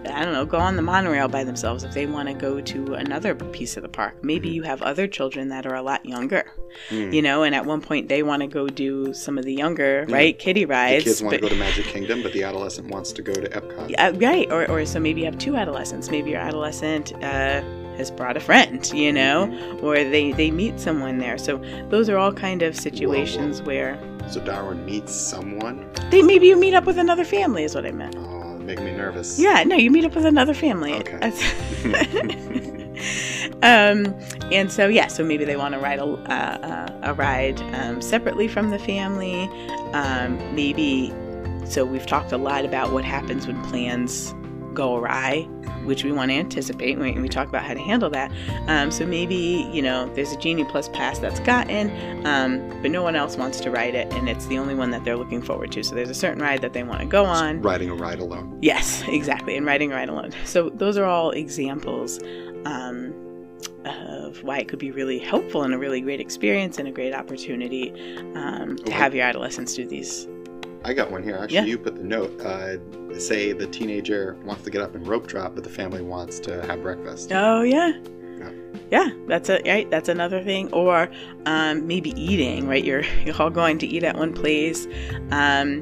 [0.10, 2.94] I don't know, go on the monorail by themselves if they want to go to
[2.96, 4.16] another piece of the park.
[4.24, 4.54] Maybe Mhm.
[4.54, 6.46] you have other children that are a lot younger,
[6.90, 7.14] Mm.
[7.14, 10.06] you know, and at one point they want to go do some of the younger,
[10.10, 11.04] right, kiddie The rides.
[11.04, 13.94] kids want to go to Magic Kingdom, but the adolescent wants to go to Epcot.
[13.98, 16.10] Uh, right, or, or so maybe you have two adolescents.
[16.12, 17.62] Maybe your adolescent uh,
[17.98, 19.84] has brought a friend, you know, Mhm.
[19.84, 21.38] or they, they meet someone there.
[21.38, 23.98] So those are all kind of situations where
[24.30, 25.84] So Darwin meets someone.
[26.12, 28.16] they maybe you meet up with another family is what I meant.
[28.20, 28.37] Oh,
[28.68, 29.40] making me nervous.
[29.40, 30.94] Yeah, no, you meet up with another family.
[30.94, 31.32] Okay.
[33.64, 34.14] Um,
[34.52, 38.02] and so yeah, so maybe they want to ride a, uh, uh, a ride um,
[38.02, 39.44] separately from the family.
[39.94, 41.12] Um, maybe
[41.66, 44.34] so we've talked a lot about what happens when plans
[44.78, 45.42] go awry,
[45.86, 48.32] which we want to anticipate when we talk about how to handle that.
[48.68, 51.90] Um, so maybe you know there's a Genie Plus pass that's gotten,
[52.26, 55.04] um, but no one else wants to ride it, and it's the only one that
[55.04, 55.84] they're looking forward to.
[55.84, 57.62] So there's a certain ride that they want to go on.
[57.62, 58.60] Riding a ride alone.
[58.62, 60.32] Yes, exactly, and riding a ride alone.
[60.46, 62.20] So those are all examples
[62.66, 63.14] um,
[63.86, 67.14] of why it could be really helpful and a really great experience and a great
[67.14, 67.92] opportunity
[68.36, 70.28] um, to have your adolescents do these.
[70.84, 71.38] I got one here.
[71.38, 71.66] Actually, Yeah.
[71.66, 72.40] you put the note.
[72.42, 72.78] Uh,
[73.20, 76.62] say the teenager wants to get up and rope drop, but the family wants to
[76.66, 77.32] have breakfast.
[77.34, 77.94] Oh yeah.
[78.40, 78.52] Yeah.
[78.92, 79.90] Yeah, that's a right.
[79.90, 81.10] That's another thing, or
[81.46, 82.68] um, maybe eating.
[82.68, 84.88] Right, you're you're all going to eat at one place,
[85.32, 85.82] um,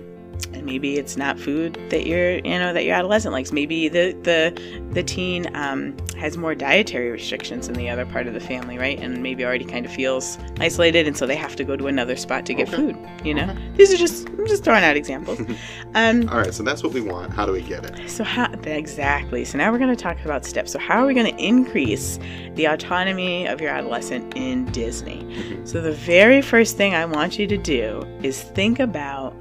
[0.63, 3.51] maybe it's not food that you're you know that your adolescent likes.
[3.51, 8.33] Maybe the the the teen um, has more dietary restrictions than the other part of
[8.33, 8.99] the family, right?
[8.99, 12.15] And maybe already kind of feels isolated, and so they have to go to another
[12.15, 12.77] spot to get Okay.
[12.77, 12.97] food.
[13.23, 13.57] You know, Okay.
[13.75, 15.39] these are just I'm just throwing out examples.
[15.95, 17.31] Um, All right, so that's what we want.
[17.33, 18.09] How do we get it?
[18.09, 19.45] so how exactly?
[19.45, 20.73] So now we're going to talk about steps.
[20.73, 22.19] So how are we going to increase
[22.55, 25.23] the autonomy of your adolescent in Disney?
[25.23, 25.65] Mhm.
[25.65, 29.33] So the very first thing I want you to do is think about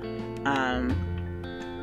[0.47, 0.91] um,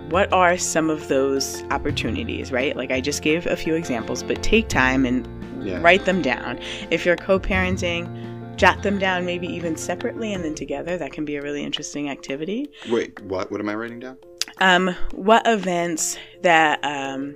[0.09, 2.75] what are some of those opportunities, right?
[2.75, 5.27] Like I just gave a few examples, but take time and
[5.65, 5.79] Yeah.
[5.81, 6.59] write them down.
[6.89, 10.97] If you're co-parenting, jot them down maybe even separately and then together.
[10.97, 13.51] That can be a really interesting activity Wait, what?
[13.51, 14.17] What am I writing down?
[14.57, 17.35] um, what events that um,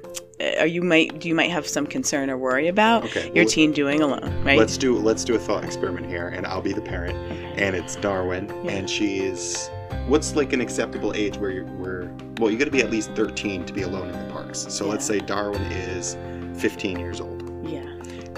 [0.60, 3.26] are you might you might have some concern or worry about Okay.
[3.34, 4.58] your well, teen doing alone, right?
[4.58, 7.16] Let's do let's do a thought experiment here, and I'll be the parent,
[7.58, 8.72] and it's Darwin, Yeah.
[8.72, 9.70] and she's
[10.08, 13.12] what's like an acceptable age where you're where well you got to be at least
[13.12, 14.66] 13 to be alone in the parks.
[14.70, 16.18] So let's say Darwin is
[16.62, 17.82] 15 years old, yeah,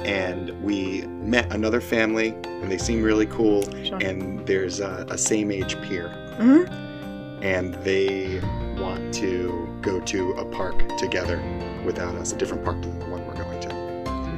[0.03, 3.97] and we met another family, and they seem really cool, sure.
[4.01, 6.63] and there's a, a same age peer, hmm
[7.43, 8.41] and they
[8.79, 11.39] want to go to a park together
[11.85, 13.67] without us, a different park than the one we're going to.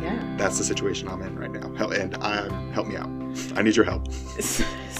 [0.03, 0.35] Yeah.
[0.37, 1.89] That's the situation I'm in right now.
[1.91, 3.09] And um, help me out.
[3.55, 4.07] I need your help.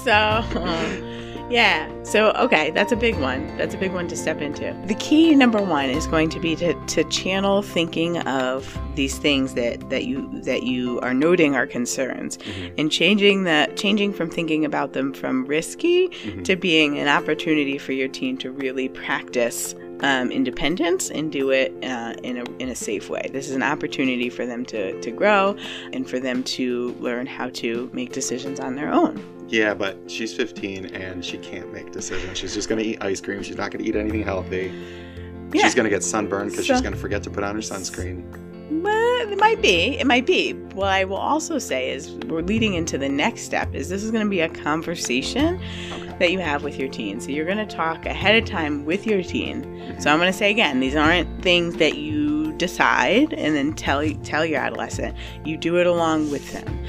[0.06, 0.14] So,
[0.56, 1.88] um, yeah.
[2.04, 3.56] So, okay, that's a big one.
[3.58, 4.76] That's a big one to step into.
[4.86, 9.54] The key number one is going to be to, to channel thinking of these things
[9.56, 12.74] that, that you that you are noting are concerns, Mhm.
[12.78, 16.44] and changing the changing from thinking about them from risky Mhm.
[16.46, 21.72] to being an opportunity for your team to really practice um, independence and do it
[21.84, 23.30] uh, in, a, in a safe way.
[23.32, 25.56] This is an opportunity for them to, to grow
[25.94, 29.24] and for them to learn how to make decisions on their own.
[29.50, 32.38] Yeah, but she's 15 and she can't make decisions.
[32.38, 33.42] She's just going to eat ice cream.
[33.42, 34.72] She's not going to eat anything healthy.
[35.54, 35.64] Yeah.
[35.64, 37.62] She's going to get sunburned because So- she's going to forget to put on her
[37.62, 38.24] sunscreen.
[38.72, 39.98] But it might be.
[39.98, 40.54] It might be.
[40.74, 44.12] What I will also say is we're leading into the next step is this is
[44.12, 45.60] going to be a conversation
[46.20, 47.20] that you have with your teen.
[47.20, 49.64] So you're going to talk ahead of time with your teen.
[50.00, 54.08] So I'm going to say again, these aren't things that you decide and then tell
[54.24, 55.18] tell your adolescent.
[55.46, 56.86] You do it along with them.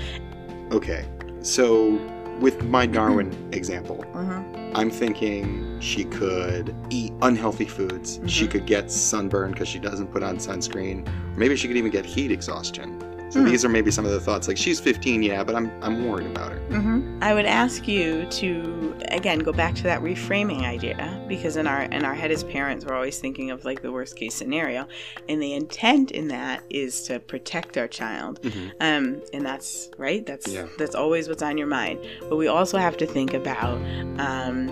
[0.73, 1.05] Okay.
[1.41, 1.93] So
[2.41, 4.60] with my Darwin example, Mhm.
[4.75, 8.21] I'm thinking she could eat unhealthy foods.
[8.27, 8.51] She Mhm.
[8.51, 11.07] could get sunburn because she doesn't put on sunscreen.
[11.37, 12.97] Maybe she could even get heat exhaustion.
[13.31, 13.47] So Hmm.
[13.47, 14.49] these are maybe some of the thoughts.
[14.49, 16.59] Like she's 15, yeah, but I'm I'm worried about her.
[16.71, 21.67] hmm I would ask you to again go back to that reframing idea because in
[21.67, 24.87] our in our head as parents we're always thinking of like the worst case scenario,
[25.29, 28.41] and the intent in that is to protect our child.
[28.43, 28.71] Mhm.
[28.81, 30.27] Um, and that's right.
[30.27, 30.67] That's Yeah.
[30.79, 32.01] that's always what's on your mind.
[32.29, 33.79] But we also have to think about
[34.19, 34.67] um,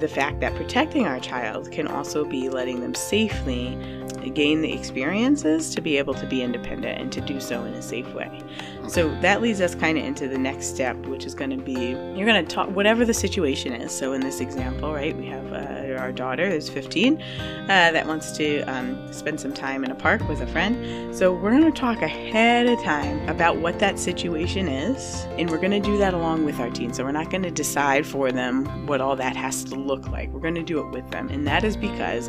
[0.00, 3.76] the fact that protecting our child can also be letting them safely
[4.30, 7.82] gain the experiences to be able to be independent and to do so in a
[7.82, 8.42] safe way.
[8.88, 11.90] So that leads us kind of into the next step, which is going to be
[12.16, 13.92] you're going to talk whatever the situation is.
[13.92, 18.32] So in this example, right, we have uh, our daughter is 15 uh, that wants
[18.32, 21.16] to um, spend some time in a park with a friend.
[21.16, 25.58] So we're going to talk ahead of time about what that situation is, and we're
[25.58, 26.92] going to do that along with our teen.
[26.92, 30.30] So we're not going to decide for them what all that has to look like.
[30.30, 32.28] We're going to do it with them, and that is because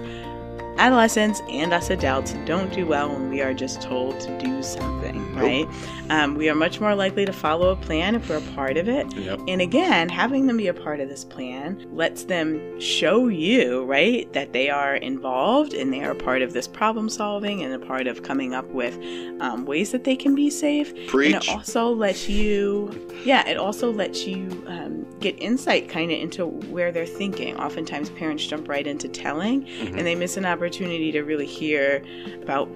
[0.78, 5.16] adolescents and us adults don't do well when we are just told to do something,
[5.34, 5.42] Nope.
[5.44, 5.68] right?
[6.10, 8.88] Um, we are much more likely to follow a plan if we're a part of
[8.90, 9.12] it.
[9.16, 9.40] Yep.
[9.48, 14.32] And again, having them be a part of this plan lets them show you, right,
[14.34, 17.80] that they are involved and they are a part of this problem solving and a
[17.86, 18.98] part of coming up with
[19.42, 20.94] um, ways that they can be safe.
[21.08, 21.34] Preach.
[21.36, 26.20] And it also lets you, yeah, it also lets you um, get insight kind of
[26.20, 27.56] into where they're thinking.
[27.58, 29.98] Oftentimes, parents jump right into telling Mhm.
[29.98, 32.04] and they miss an opportunity to really hear
[32.42, 32.70] about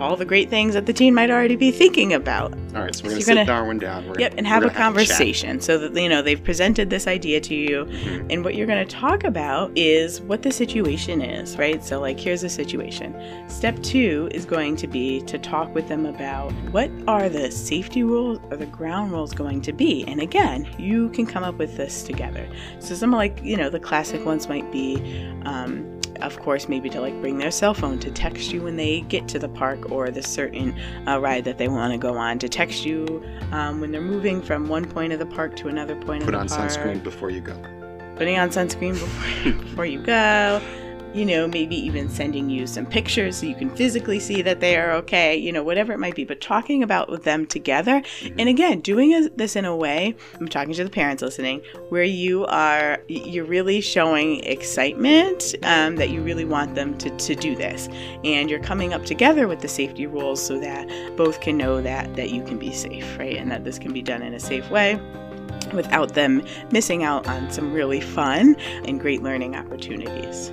[0.00, 2.52] all the great things that the teen might already be thinking about.
[2.74, 4.04] All right, so we're gonna you're sit gonna- Darwin down.
[4.08, 4.82] We're Yep, and have a gonna chat.
[4.82, 8.26] conversation so that you know they've presented this idea to you, Mhm.
[8.32, 11.84] and what you're going to talk about is what the situation is, right?
[11.84, 13.14] So, like, here's a situation.
[13.46, 18.02] Step two is going to be to talk with them about what are the safety
[18.02, 20.04] rules or the ground rules going to be.
[20.08, 22.48] And again, you can come up with this together.
[22.80, 24.96] So, some like, you know, the classic ones might be,
[25.46, 25.84] um,
[26.22, 29.28] of course, maybe to like bring their cell phone to text you when they get
[29.28, 32.48] to the park or the certain uh, ride that they want to go on, to
[32.48, 33.22] text you
[33.52, 36.40] um, when they're moving from one point of the park to another point Put of
[36.40, 37.56] on the park sunscreen before you go.
[38.16, 40.60] putting on sunscreen before, before you go
[41.14, 44.76] you know maybe even sending you some pictures so you can physically see that they
[44.76, 48.02] are okay you know whatever it might be but talking about with them together.
[48.38, 52.44] And again doing this in a way i'm talking to the parents listening where you
[52.46, 57.88] are you're really showing excitement um, that you really want them to, to do this.
[58.24, 62.14] And you're coming up together with the safety rules so that both can know that
[62.16, 63.36] that you can be safe right?
[63.36, 65.00] And that this can be done in a safe way
[65.72, 70.52] without them missing out on some really fun and great learning opportunities.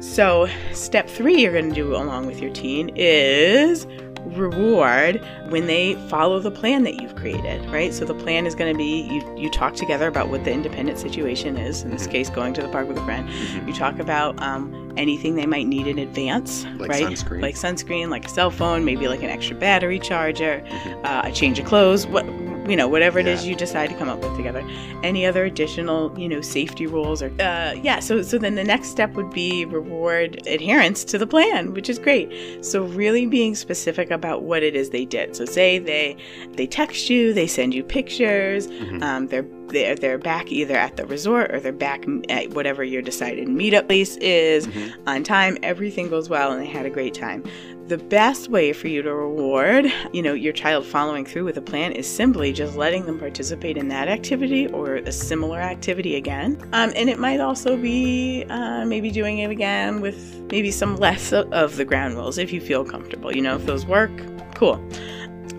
[0.00, 3.86] So, step three you're going to do along with your teen is
[4.34, 7.94] reward when they follow the plan that you've created, right?
[7.94, 10.98] So the plan is going to be you you talk together about what the independent
[10.98, 11.82] situation is.
[11.82, 12.10] In this Mhm.
[12.10, 13.28] case, going to the park with a friend.
[13.28, 13.68] Mhm.
[13.68, 17.04] You talk about um, anything they might need in advance, Like right?
[17.06, 17.40] sunscreen.
[17.40, 21.04] Like sunscreen, like a cell phone, maybe like an extra battery charger, Mhm.
[21.04, 22.24] uh, a change of clothes, what
[22.68, 23.50] you know, whatever it is Yeah.
[23.50, 24.62] you decide to come up with together.
[25.02, 28.00] Any other additional, you know, safety rules or uh, yeah.
[28.00, 31.98] So so then the next step would be reward adherence to the plan, which is
[31.98, 32.30] great.
[32.64, 35.36] So really being specific about what it is they did.
[35.36, 36.16] So say they
[36.54, 39.02] they text you, they send you pictures, Mhm.
[39.02, 43.02] um, they're they're they're back either at the resort or they're back at whatever your
[43.02, 44.92] decided meetup place is Mhm.
[45.06, 45.58] on time.
[45.62, 47.42] Everything goes well and they had a great time.
[47.88, 51.60] The best way for you to reward, you know, your child following through with a
[51.62, 56.58] plan is simply just letting them participate in that activity or a similar activity again.
[56.72, 60.18] Um, and it might also be uh, maybe doing it again with
[60.50, 63.32] maybe some less of the ground rules if you feel comfortable.
[63.34, 64.10] You know, if those work,
[64.56, 64.82] cool.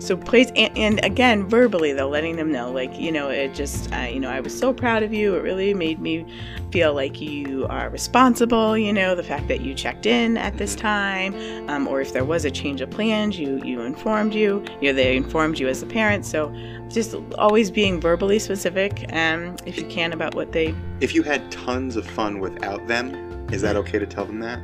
[0.00, 3.92] So praise and, and again verbally though, letting them know like you know it just
[3.92, 5.34] uh, you know I was so proud of you.
[5.34, 6.24] It really made me
[6.70, 8.78] feel like you are responsible.
[8.78, 11.34] You know the fact that you checked in at this time,
[11.68, 14.64] um, or if there was a change of plans, you you informed you.
[14.80, 16.24] You know they informed you as a parent.
[16.24, 16.52] So
[16.88, 20.74] just always being verbally specific, um, if you can about what they.
[21.00, 23.14] If you had tons of fun without them,
[23.52, 24.60] is that okay to tell them that?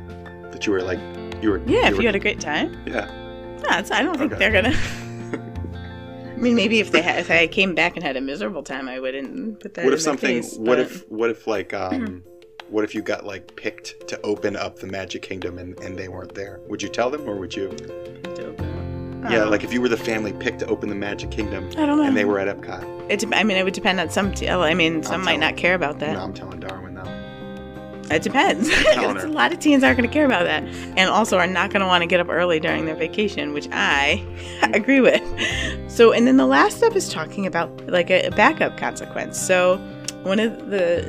[0.51, 0.99] That you were like,
[1.43, 1.61] you were.
[1.67, 2.75] Yeah, if were- you had a great time.
[2.87, 3.11] Yeah.
[3.63, 4.39] Yeah, I don't think Okay.
[4.39, 4.75] they're gonna.
[6.35, 8.87] I mean, maybe if they had, if I came back and had a miserable time,
[8.89, 9.85] I wouldn't put that.
[9.85, 10.41] What in if something?
[10.43, 11.09] face, what but- if?
[11.09, 12.23] What if like um?
[12.69, 16.07] What if you got like picked to open up the Magic Kingdom and, and they
[16.07, 16.59] weren't there?
[16.67, 17.75] Would you tell them or would you?
[19.29, 19.49] Yeah, Oh.
[19.49, 22.03] like if you were the family picked to open the Magic Kingdom I don't know.
[22.03, 23.09] and they were at Epcot.
[23.09, 24.31] It, I mean, it would depend on some.
[24.33, 26.13] T- I mean, some might telling- not care about that.
[26.13, 27.14] No, I'm telling Darwin though.
[28.11, 28.69] It depends.
[28.95, 30.63] a lot of teens aren't going to care about that,
[30.97, 33.67] and also are not going to want to get up early during their vacation, which
[33.71, 34.23] I
[34.61, 34.75] mm.
[34.75, 35.23] agree with.
[35.91, 39.39] So, and then the last step is talking about like a backup consequence.
[39.39, 39.77] So,
[40.23, 41.03] one of the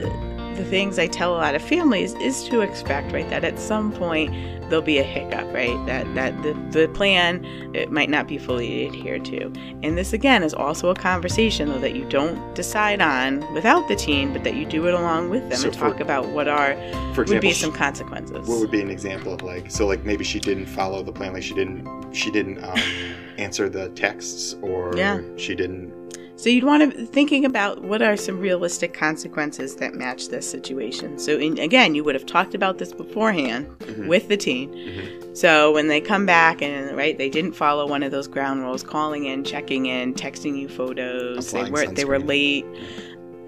[0.56, 3.92] the things I tell a lot of families is to expect, right, that at some
[3.92, 4.32] point
[4.68, 5.76] there'll be a hiccup, right?
[5.86, 7.44] That that the, the plan
[7.74, 9.52] it might not be fully adhered to.
[9.84, 13.94] And this again is also a conversation though that you don't decide on without the
[13.94, 16.74] teen, but that you do it along with them So and talk about what are
[17.14, 18.48] For example, would be some consequences.
[18.48, 21.32] what would be an example of like so like maybe she didn't follow the plan,
[21.32, 22.78] like she didn't she didn't um,
[23.38, 25.20] answer the texts or Yeah.
[25.36, 25.92] she didn't.
[26.38, 31.18] So you'd want to thinking about what are some realistic consequences that match this situation.
[31.18, 34.06] So in, again, you would have talked about this beforehand Mhm.
[34.06, 34.70] with the teen.
[34.70, 35.36] Mhm.
[35.36, 38.82] So when they come back and right, they didn't follow one of those ground rules,
[38.82, 41.48] calling in, checking in, texting you photos.
[41.48, 42.66] Applying they were they were late.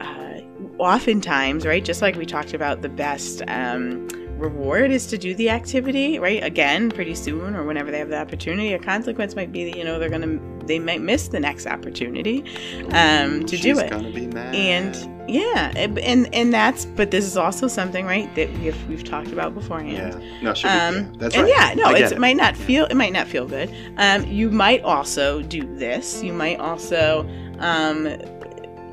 [0.00, 0.40] Uh,
[0.78, 4.08] oftentimes, right, just like we talked about, the best um,
[4.38, 6.42] reward is to do the activity, right?
[6.42, 8.72] Again, pretty soon or whenever they have the opportunity.
[8.72, 12.44] A consequence might be that you know they're gonna they might miss the next opportunity
[12.92, 13.90] um, to She's do it.
[13.90, 14.54] gonna be mad.
[14.54, 19.04] And yeah, and and- and that's but this is also something right that we've we've
[19.04, 19.92] talked about beforehand.
[20.22, 21.52] yeah, no, be, Um, yeah, that's and right.
[21.56, 22.16] yeah, no, it's, it.
[22.16, 22.18] it.
[22.20, 23.74] might not feel it might not feel good.
[23.98, 26.22] Um, you might also do this.
[26.22, 27.28] You might also,
[27.58, 28.04] um,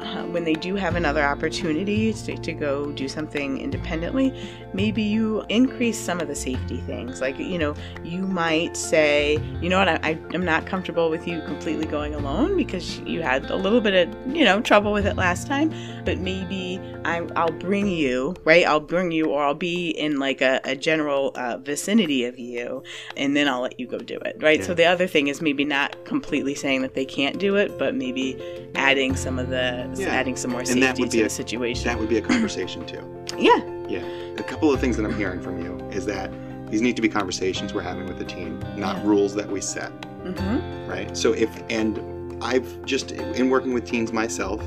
[0.06, 4.34] uh, when they do have another opportunity to, to go do something independently,
[4.74, 7.22] maybe you increase some of the safety things.
[7.22, 11.28] Like you know, you might say, you know what, I, I am not comfortable with
[11.28, 15.06] you completely going alone because you had a little bit of you know trouble with
[15.06, 15.74] it last time.
[16.06, 18.66] But maybe I, I'll bring you, right?
[18.66, 22.84] I'll bring you, or I'll be in like a, a general uh, vicinity of you,
[23.18, 24.64] and then I'll let you go do it, right?
[24.64, 27.95] So the other thing is maybe not completely saying that they can't do it, but
[27.95, 28.38] maybe
[28.76, 30.10] adding some of the, Yeah.
[30.10, 31.84] adding some more And that safety to be the a- situation.
[31.86, 33.02] That would be a conversation too.
[33.38, 34.00] yeah, Yeah.
[34.38, 36.32] A couple of things that I'm hearing from you is that
[36.70, 39.08] these need to be conversations we're having with the team, not Yeah.
[39.08, 41.16] rules that we set, hmm right?
[41.16, 44.62] So if and I've just in working with teens myself,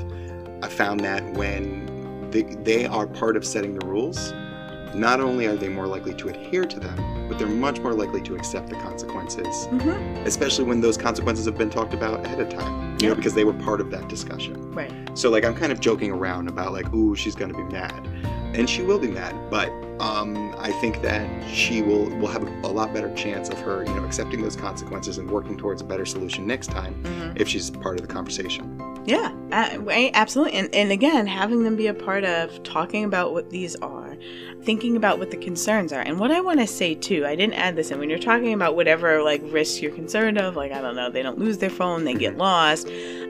[0.63, 4.33] I found that when they, they are part of setting the rules,
[4.99, 8.21] not only are they more likely to adhere to them, but they're much more likely
[8.23, 9.89] to accept the consequences, hmm
[10.25, 12.97] especially when those consequences have been talked about ahead of time.
[12.99, 13.13] You know, Yeah.
[13.15, 14.55] because they were part of that discussion.
[14.73, 14.91] right.
[15.17, 18.05] So like I'm kind of joking around about like, ooh, she's gonna be mad,
[18.53, 19.33] and she will be mad.
[19.49, 19.69] But
[20.01, 23.83] um, I think that she will will have a, a lot better chance of her,
[23.85, 27.47] you know, accepting those consequences and working towards a better solution next time hmm if
[27.47, 28.63] she's part of the conversation.
[29.05, 29.77] Yeah, uh,
[30.13, 30.53] absolutely.
[30.59, 33.98] And, and again, having them be a part of talking about what these are,
[34.63, 36.01] thinking about what the concerns are.
[36.01, 38.53] And what I want to say too, I didn't add this in, when you're talking
[38.53, 41.69] about whatever like risks you're concerned of, like, I don't know, they don't lose their
[41.69, 42.87] phone, they get lost,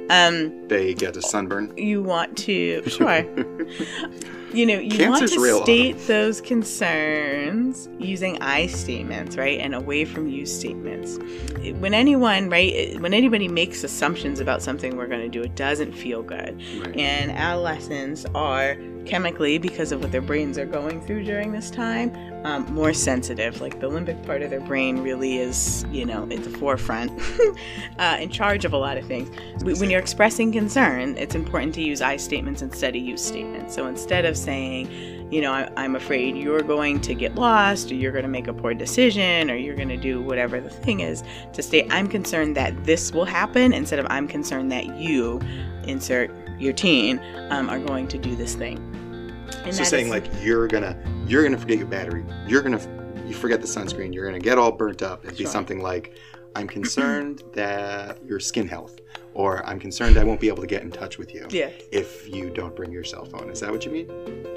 [0.10, 1.74] um, They get a sunburn.
[1.78, 3.26] you want to, sure.
[4.54, 5.64] You know, you Cancer's want to Autumn.
[5.64, 9.60] state those concerns using I statements, right?
[9.60, 11.20] And away from you statements.
[11.80, 15.92] When anyone, right, when anybody makes assumptions about something we're going to do, it doesn't
[15.92, 16.60] feel good.
[16.80, 16.98] Right.
[16.98, 18.76] And adolescents are
[19.06, 22.12] chemically, because of what their brains are going through during this time,
[22.44, 23.62] um, more sensitive.
[23.62, 27.12] Like the limbic part of their brain really is, you know, at the forefront,
[28.00, 29.30] uh, in charge of a lot of things.
[29.64, 33.76] When you're expressing concern, it's important to use I statements instead of you statements.
[33.76, 34.90] So instead of saying,
[35.32, 38.48] you know, I- I'm afraid you're going to get lost, or you're going to make
[38.48, 41.24] a poor decision, or you're going to do whatever the thing is,
[41.54, 45.40] to say, I'm concerned that this will happen, instead of I'm concerned that you,
[45.84, 47.20] insert your teen,
[47.52, 48.78] um, are going to do this thing.
[49.66, 50.98] And so saying is- like you're gonna
[51.30, 52.26] you're gonna forget your battery.
[52.48, 52.82] You're gonna
[53.26, 54.14] you forget the sunscreen.
[54.14, 55.24] You're gonna get all burnt up.
[55.24, 55.52] It'd be Sure.
[55.52, 56.16] something like,
[56.56, 59.00] I'm concerned that your skin health,
[59.36, 61.70] or I'm concerned I won't be able to get in touch with you yeah.
[61.92, 63.50] if you don't bring your cell phone.
[63.52, 64.10] Is that what you mean?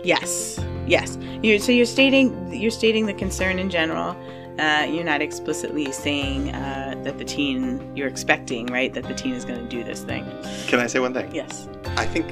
[0.02, 1.18] Yes, yes.
[1.42, 4.16] You're, so you're stating you're stating the concern in general.
[4.58, 8.92] Uh, you're not explicitly saying uh, that the teen you're expecting, right?
[8.92, 10.26] That the teen is going to do this thing.
[10.66, 11.34] Can I say one thing?
[11.34, 11.68] Yes.
[11.96, 12.30] I think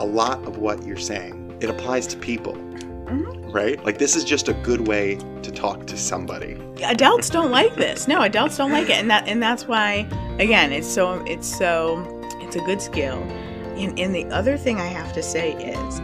[0.00, 2.56] a lot of what you're saying it applies to people,
[3.12, 3.52] Mhm.
[3.54, 3.84] right?
[3.84, 6.56] Like this is just a good way to talk to somebody.
[6.82, 8.08] Adults don't like this.
[8.08, 10.06] No, adults don't like it, and that and that's why
[10.38, 12.02] again it's so it's so
[12.40, 13.22] it's a good skill.
[13.76, 16.00] And, and the other thing I have to say is.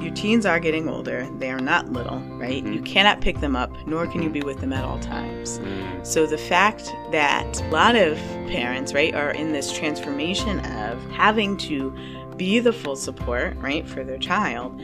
[0.00, 1.28] Your teens are getting older.
[1.38, 2.64] They are not little, right?
[2.64, 2.72] Mhm.
[2.74, 5.60] You cannot pick them up, nor can you be with them at all times.
[6.04, 8.16] So the fact that a lot of
[8.48, 11.92] parents, right, are in this transformation of having to
[12.38, 14.80] be the full support, right, for their child,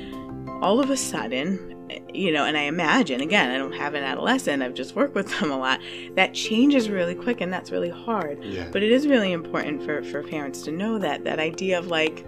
[0.62, 1.72] all of a sudden,
[2.12, 5.28] you know, and I imagine, again, I don't have an adolescent, I've just worked with
[5.38, 5.80] them a lot,
[6.14, 8.42] that changes really quick and that's really hard.
[8.42, 8.68] Yeah.
[8.72, 12.24] But it is really important for, for parents to know that that idea of like,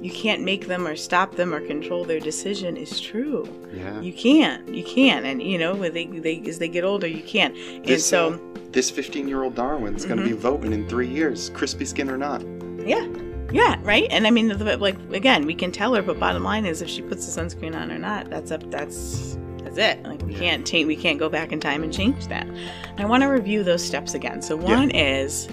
[0.00, 3.46] you can't make them or stop them or control their decision is true.
[3.72, 4.00] Yeah.
[4.00, 4.66] You can't.
[4.68, 5.24] You can't.
[5.24, 7.56] And you know, they, they as they get older, you can't.
[7.56, 8.38] And This, so, uh,
[8.72, 10.34] this 15 year old Darwin's going to Mm-hmm.
[10.34, 12.42] be voting in three years, crispy skin or not.
[12.84, 13.06] yeah,
[13.52, 14.06] yeah, right.
[14.10, 16.88] And I mean, the- like again, we can tell her, but bottom line is, if
[16.88, 18.68] she puts the sunscreen on or not, that's up.
[18.70, 20.02] That's that's it.
[20.04, 20.38] Like we Yeah.
[20.40, 20.86] can't change.
[20.86, 22.46] We can't go back in time and change that.
[22.98, 24.42] I want to review those steps again.
[24.42, 25.48] So one is.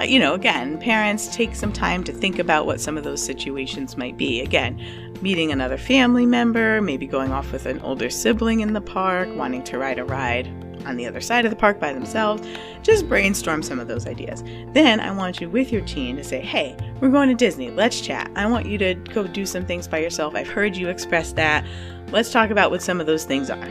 [0.00, 3.22] uh, You know, again, parents take some time to think about what some of those
[3.22, 4.40] situations might be.
[4.40, 4.80] Again,
[5.22, 9.62] meeting another family member, maybe going off with an older sibling in the park, wanting
[9.62, 10.48] to ride a ride
[10.86, 12.46] on the other side of the park by themselves.
[12.82, 14.42] Just brainstorm some of those ideas.
[14.72, 17.70] Then I want you with your teen to say, hey, we're going to Disney.
[17.70, 18.30] Let's chat.
[18.36, 20.34] I want you to go do some things by yourself.
[20.34, 21.64] I've heard you express that.
[22.10, 23.68] Let's talk about what some of those things are.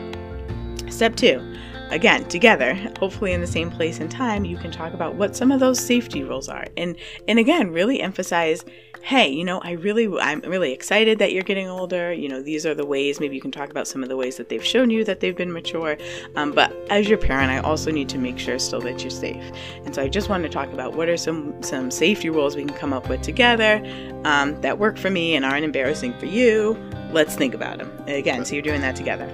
[0.90, 1.40] Step two.
[1.90, 5.52] Again, together, hopefully in the same place and time, you can talk about what some
[5.52, 6.66] of those safety rules are.
[6.76, 6.96] And
[7.28, 8.64] and again, really emphasize,
[9.04, 12.10] hey, you know, I really I'm really excited that you're getting older.
[12.10, 14.38] You know, these are the ways, maybe you can talk about some of the ways
[14.38, 15.98] that they've shown you that they've been mature.
[16.36, 19.44] Um, but as your parent, I also need to make sure still that you're safe.
[19.84, 22.64] And so I just wanted to talk about what are some some safety rules we
[22.64, 23.82] can come up with together
[24.24, 26.74] um, that work for me and aren't embarrassing for you.
[27.12, 27.92] Let's think about them.
[28.06, 29.28] Again, so you're doing that together.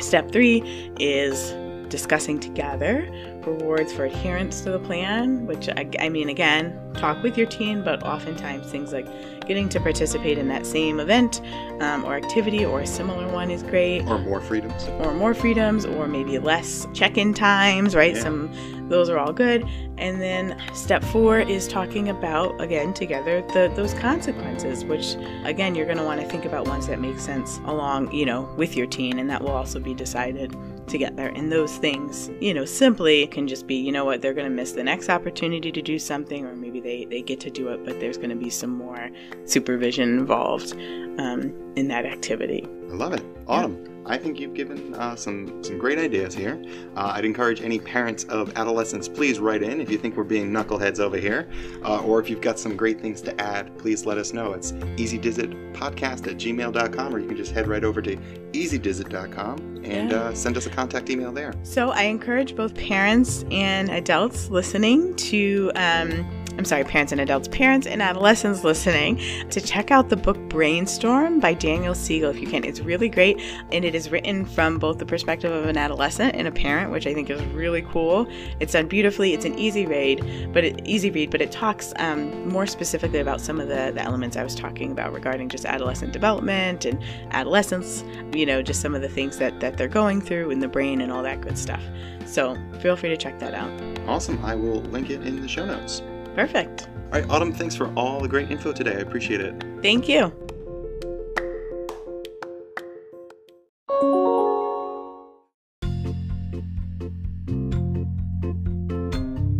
[0.00, 0.62] Step three
[1.00, 1.50] is
[1.88, 3.08] discussing together
[3.46, 7.82] rewards for adherence to the plan, which I, I mean, again, talk with your teen,
[7.84, 9.06] but oftentimes things like
[9.46, 11.40] getting to participate in that same event
[11.80, 14.84] um, or activity or a similar one is great Or more freedoms.
[15.00, 18.22] or more freedoms or maybe less check-in times right Yeah.
[18.22, 19.66] some those are all good
[19.98, 25.86] and then step four is talking about again together the those consequences which again you're
[25.86, 28.86] going to want to think about ones that make sense along you know with your
[28.86, 30.56] teen and that will also be decided
[30.86, 34.48] together and those things you know simply can just be you know what they're going
[34.48, 37.68] to miss the next opportunity to do something or maybe they they get to do
[37.68, 39.10] it but there's going to be some more
[39.44, 40.72] supervision involved
[41.18, 43.24] um, in that activity I love it.
[43.48, 43.95] Autumn.
[44.08, 46.62] I think you've given uh, some some great ideas here.
[46.96, 50.50] Uh, I'd encourage any parents of adolescents, please write in if you think we're being
[50.52, 51.48] knuckleheads over here,
[51.84, 54.52] uh, or if you've got some great things to add, please let us know.
[54.52, 58.16] It's easydizitpodcast at gmail.com, or you can just head right over to
[58.52, 60.16] easydizit.com and Yeah.
[60.16, 61.52] uh, send us a contact email there.
[61.62, 66.24] So I encourage both parents and adults listening to, um,
[66.58, 71.38] I'm sorry, parents and adults, parents and adolescents listening to check out the book Brainstorm
[71.38, 72.64] by Daniel Siegel if you can.
[72.64, 73.38] It's really great
[73.72, 77.06] and it is written from both the perspective of an adolescent and a parent, which
[77.06, 78.26] I think is really cool.
[78.58, 79.34] It's done beautifully.
[79.34, 83.42] It's an easy read, but it, easy read, but it talks um, more specifically about
[83.42, 87.02] some of the, the elements I was talking about regarding just adolescent development and
[87.32, 88.02] adolescence.
[88.32, 91.02] You know, just some of the things that that they're going through in the brain
[91.02, 91.82] and all that good stuff.
[92.24, 93.70] So feel free to check that out.
[94.08, 94.42] Awesome.
[94.44, 96.02] I will link it in the show notes.
[96.36, 96.88] Perfect.
[97.06, 98.94] All right, Autumn, thanks for all the great info today.
[98.94, 99.54] I appreciate it.
[99.80, 100.30] Thank you.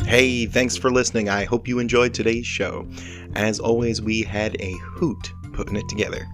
[0.06, 1.30] Hey, thanks for listening.
[1.30, 2.86] I hope you enjoyed today's show.
[3.34, 6.28] As always, we had a hoot putting it together.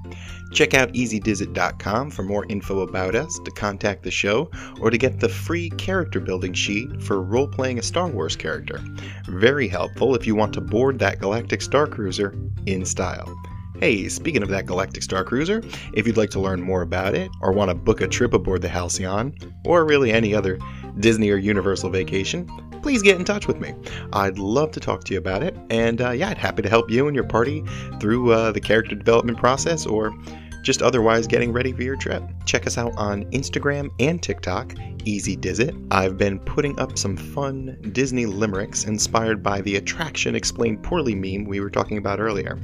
[0.52, 4.50] Check out easydizit.com for more info about us, to contact the show,
[4.80, 8.80] or to get the free character building sheet for role playing a Star Wars character.
[9.26, 12.34] Very helpful if you want to board that Galactic Star Cruiser
[12.66, 13.34] in style.
[13.80, 15.62] Hey, speaking of that Galactic Star Cruiser,
[15.94, 18.62] if you'd like to learn more about it, or want to book a trip aboard
[18.62, 19.34] the Halcyon,
[19.64, 20.58] or really any other
[21.00, 22.46] Disney or Universal vacation,
[22.82, 23.74] please get in touch with me.
[24.12, 26.90] I'd love to talk to you about it, and uh, yeah, I'd happy to help
[26.90, 27.64] you and your party
[27.98, 30.14] through uh, the character development process or
[30.62, 32.22] just otherwise getting ready for your trip.
[32.46, 35.76] Check us out on Instagram and TikTok, Easy Dizit.
[35.90, 41.44] I've been putting up some fun Disney limericks inspired by the attraction explained poorly meme
[41.44, 42.58] we were talking about earlier.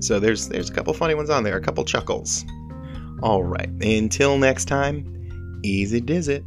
[0.00, 2.44] So there's there's a couple funny ones on there, a couple chuckles.
[3.22, 6.44] All right, until next time, Easy Dizit.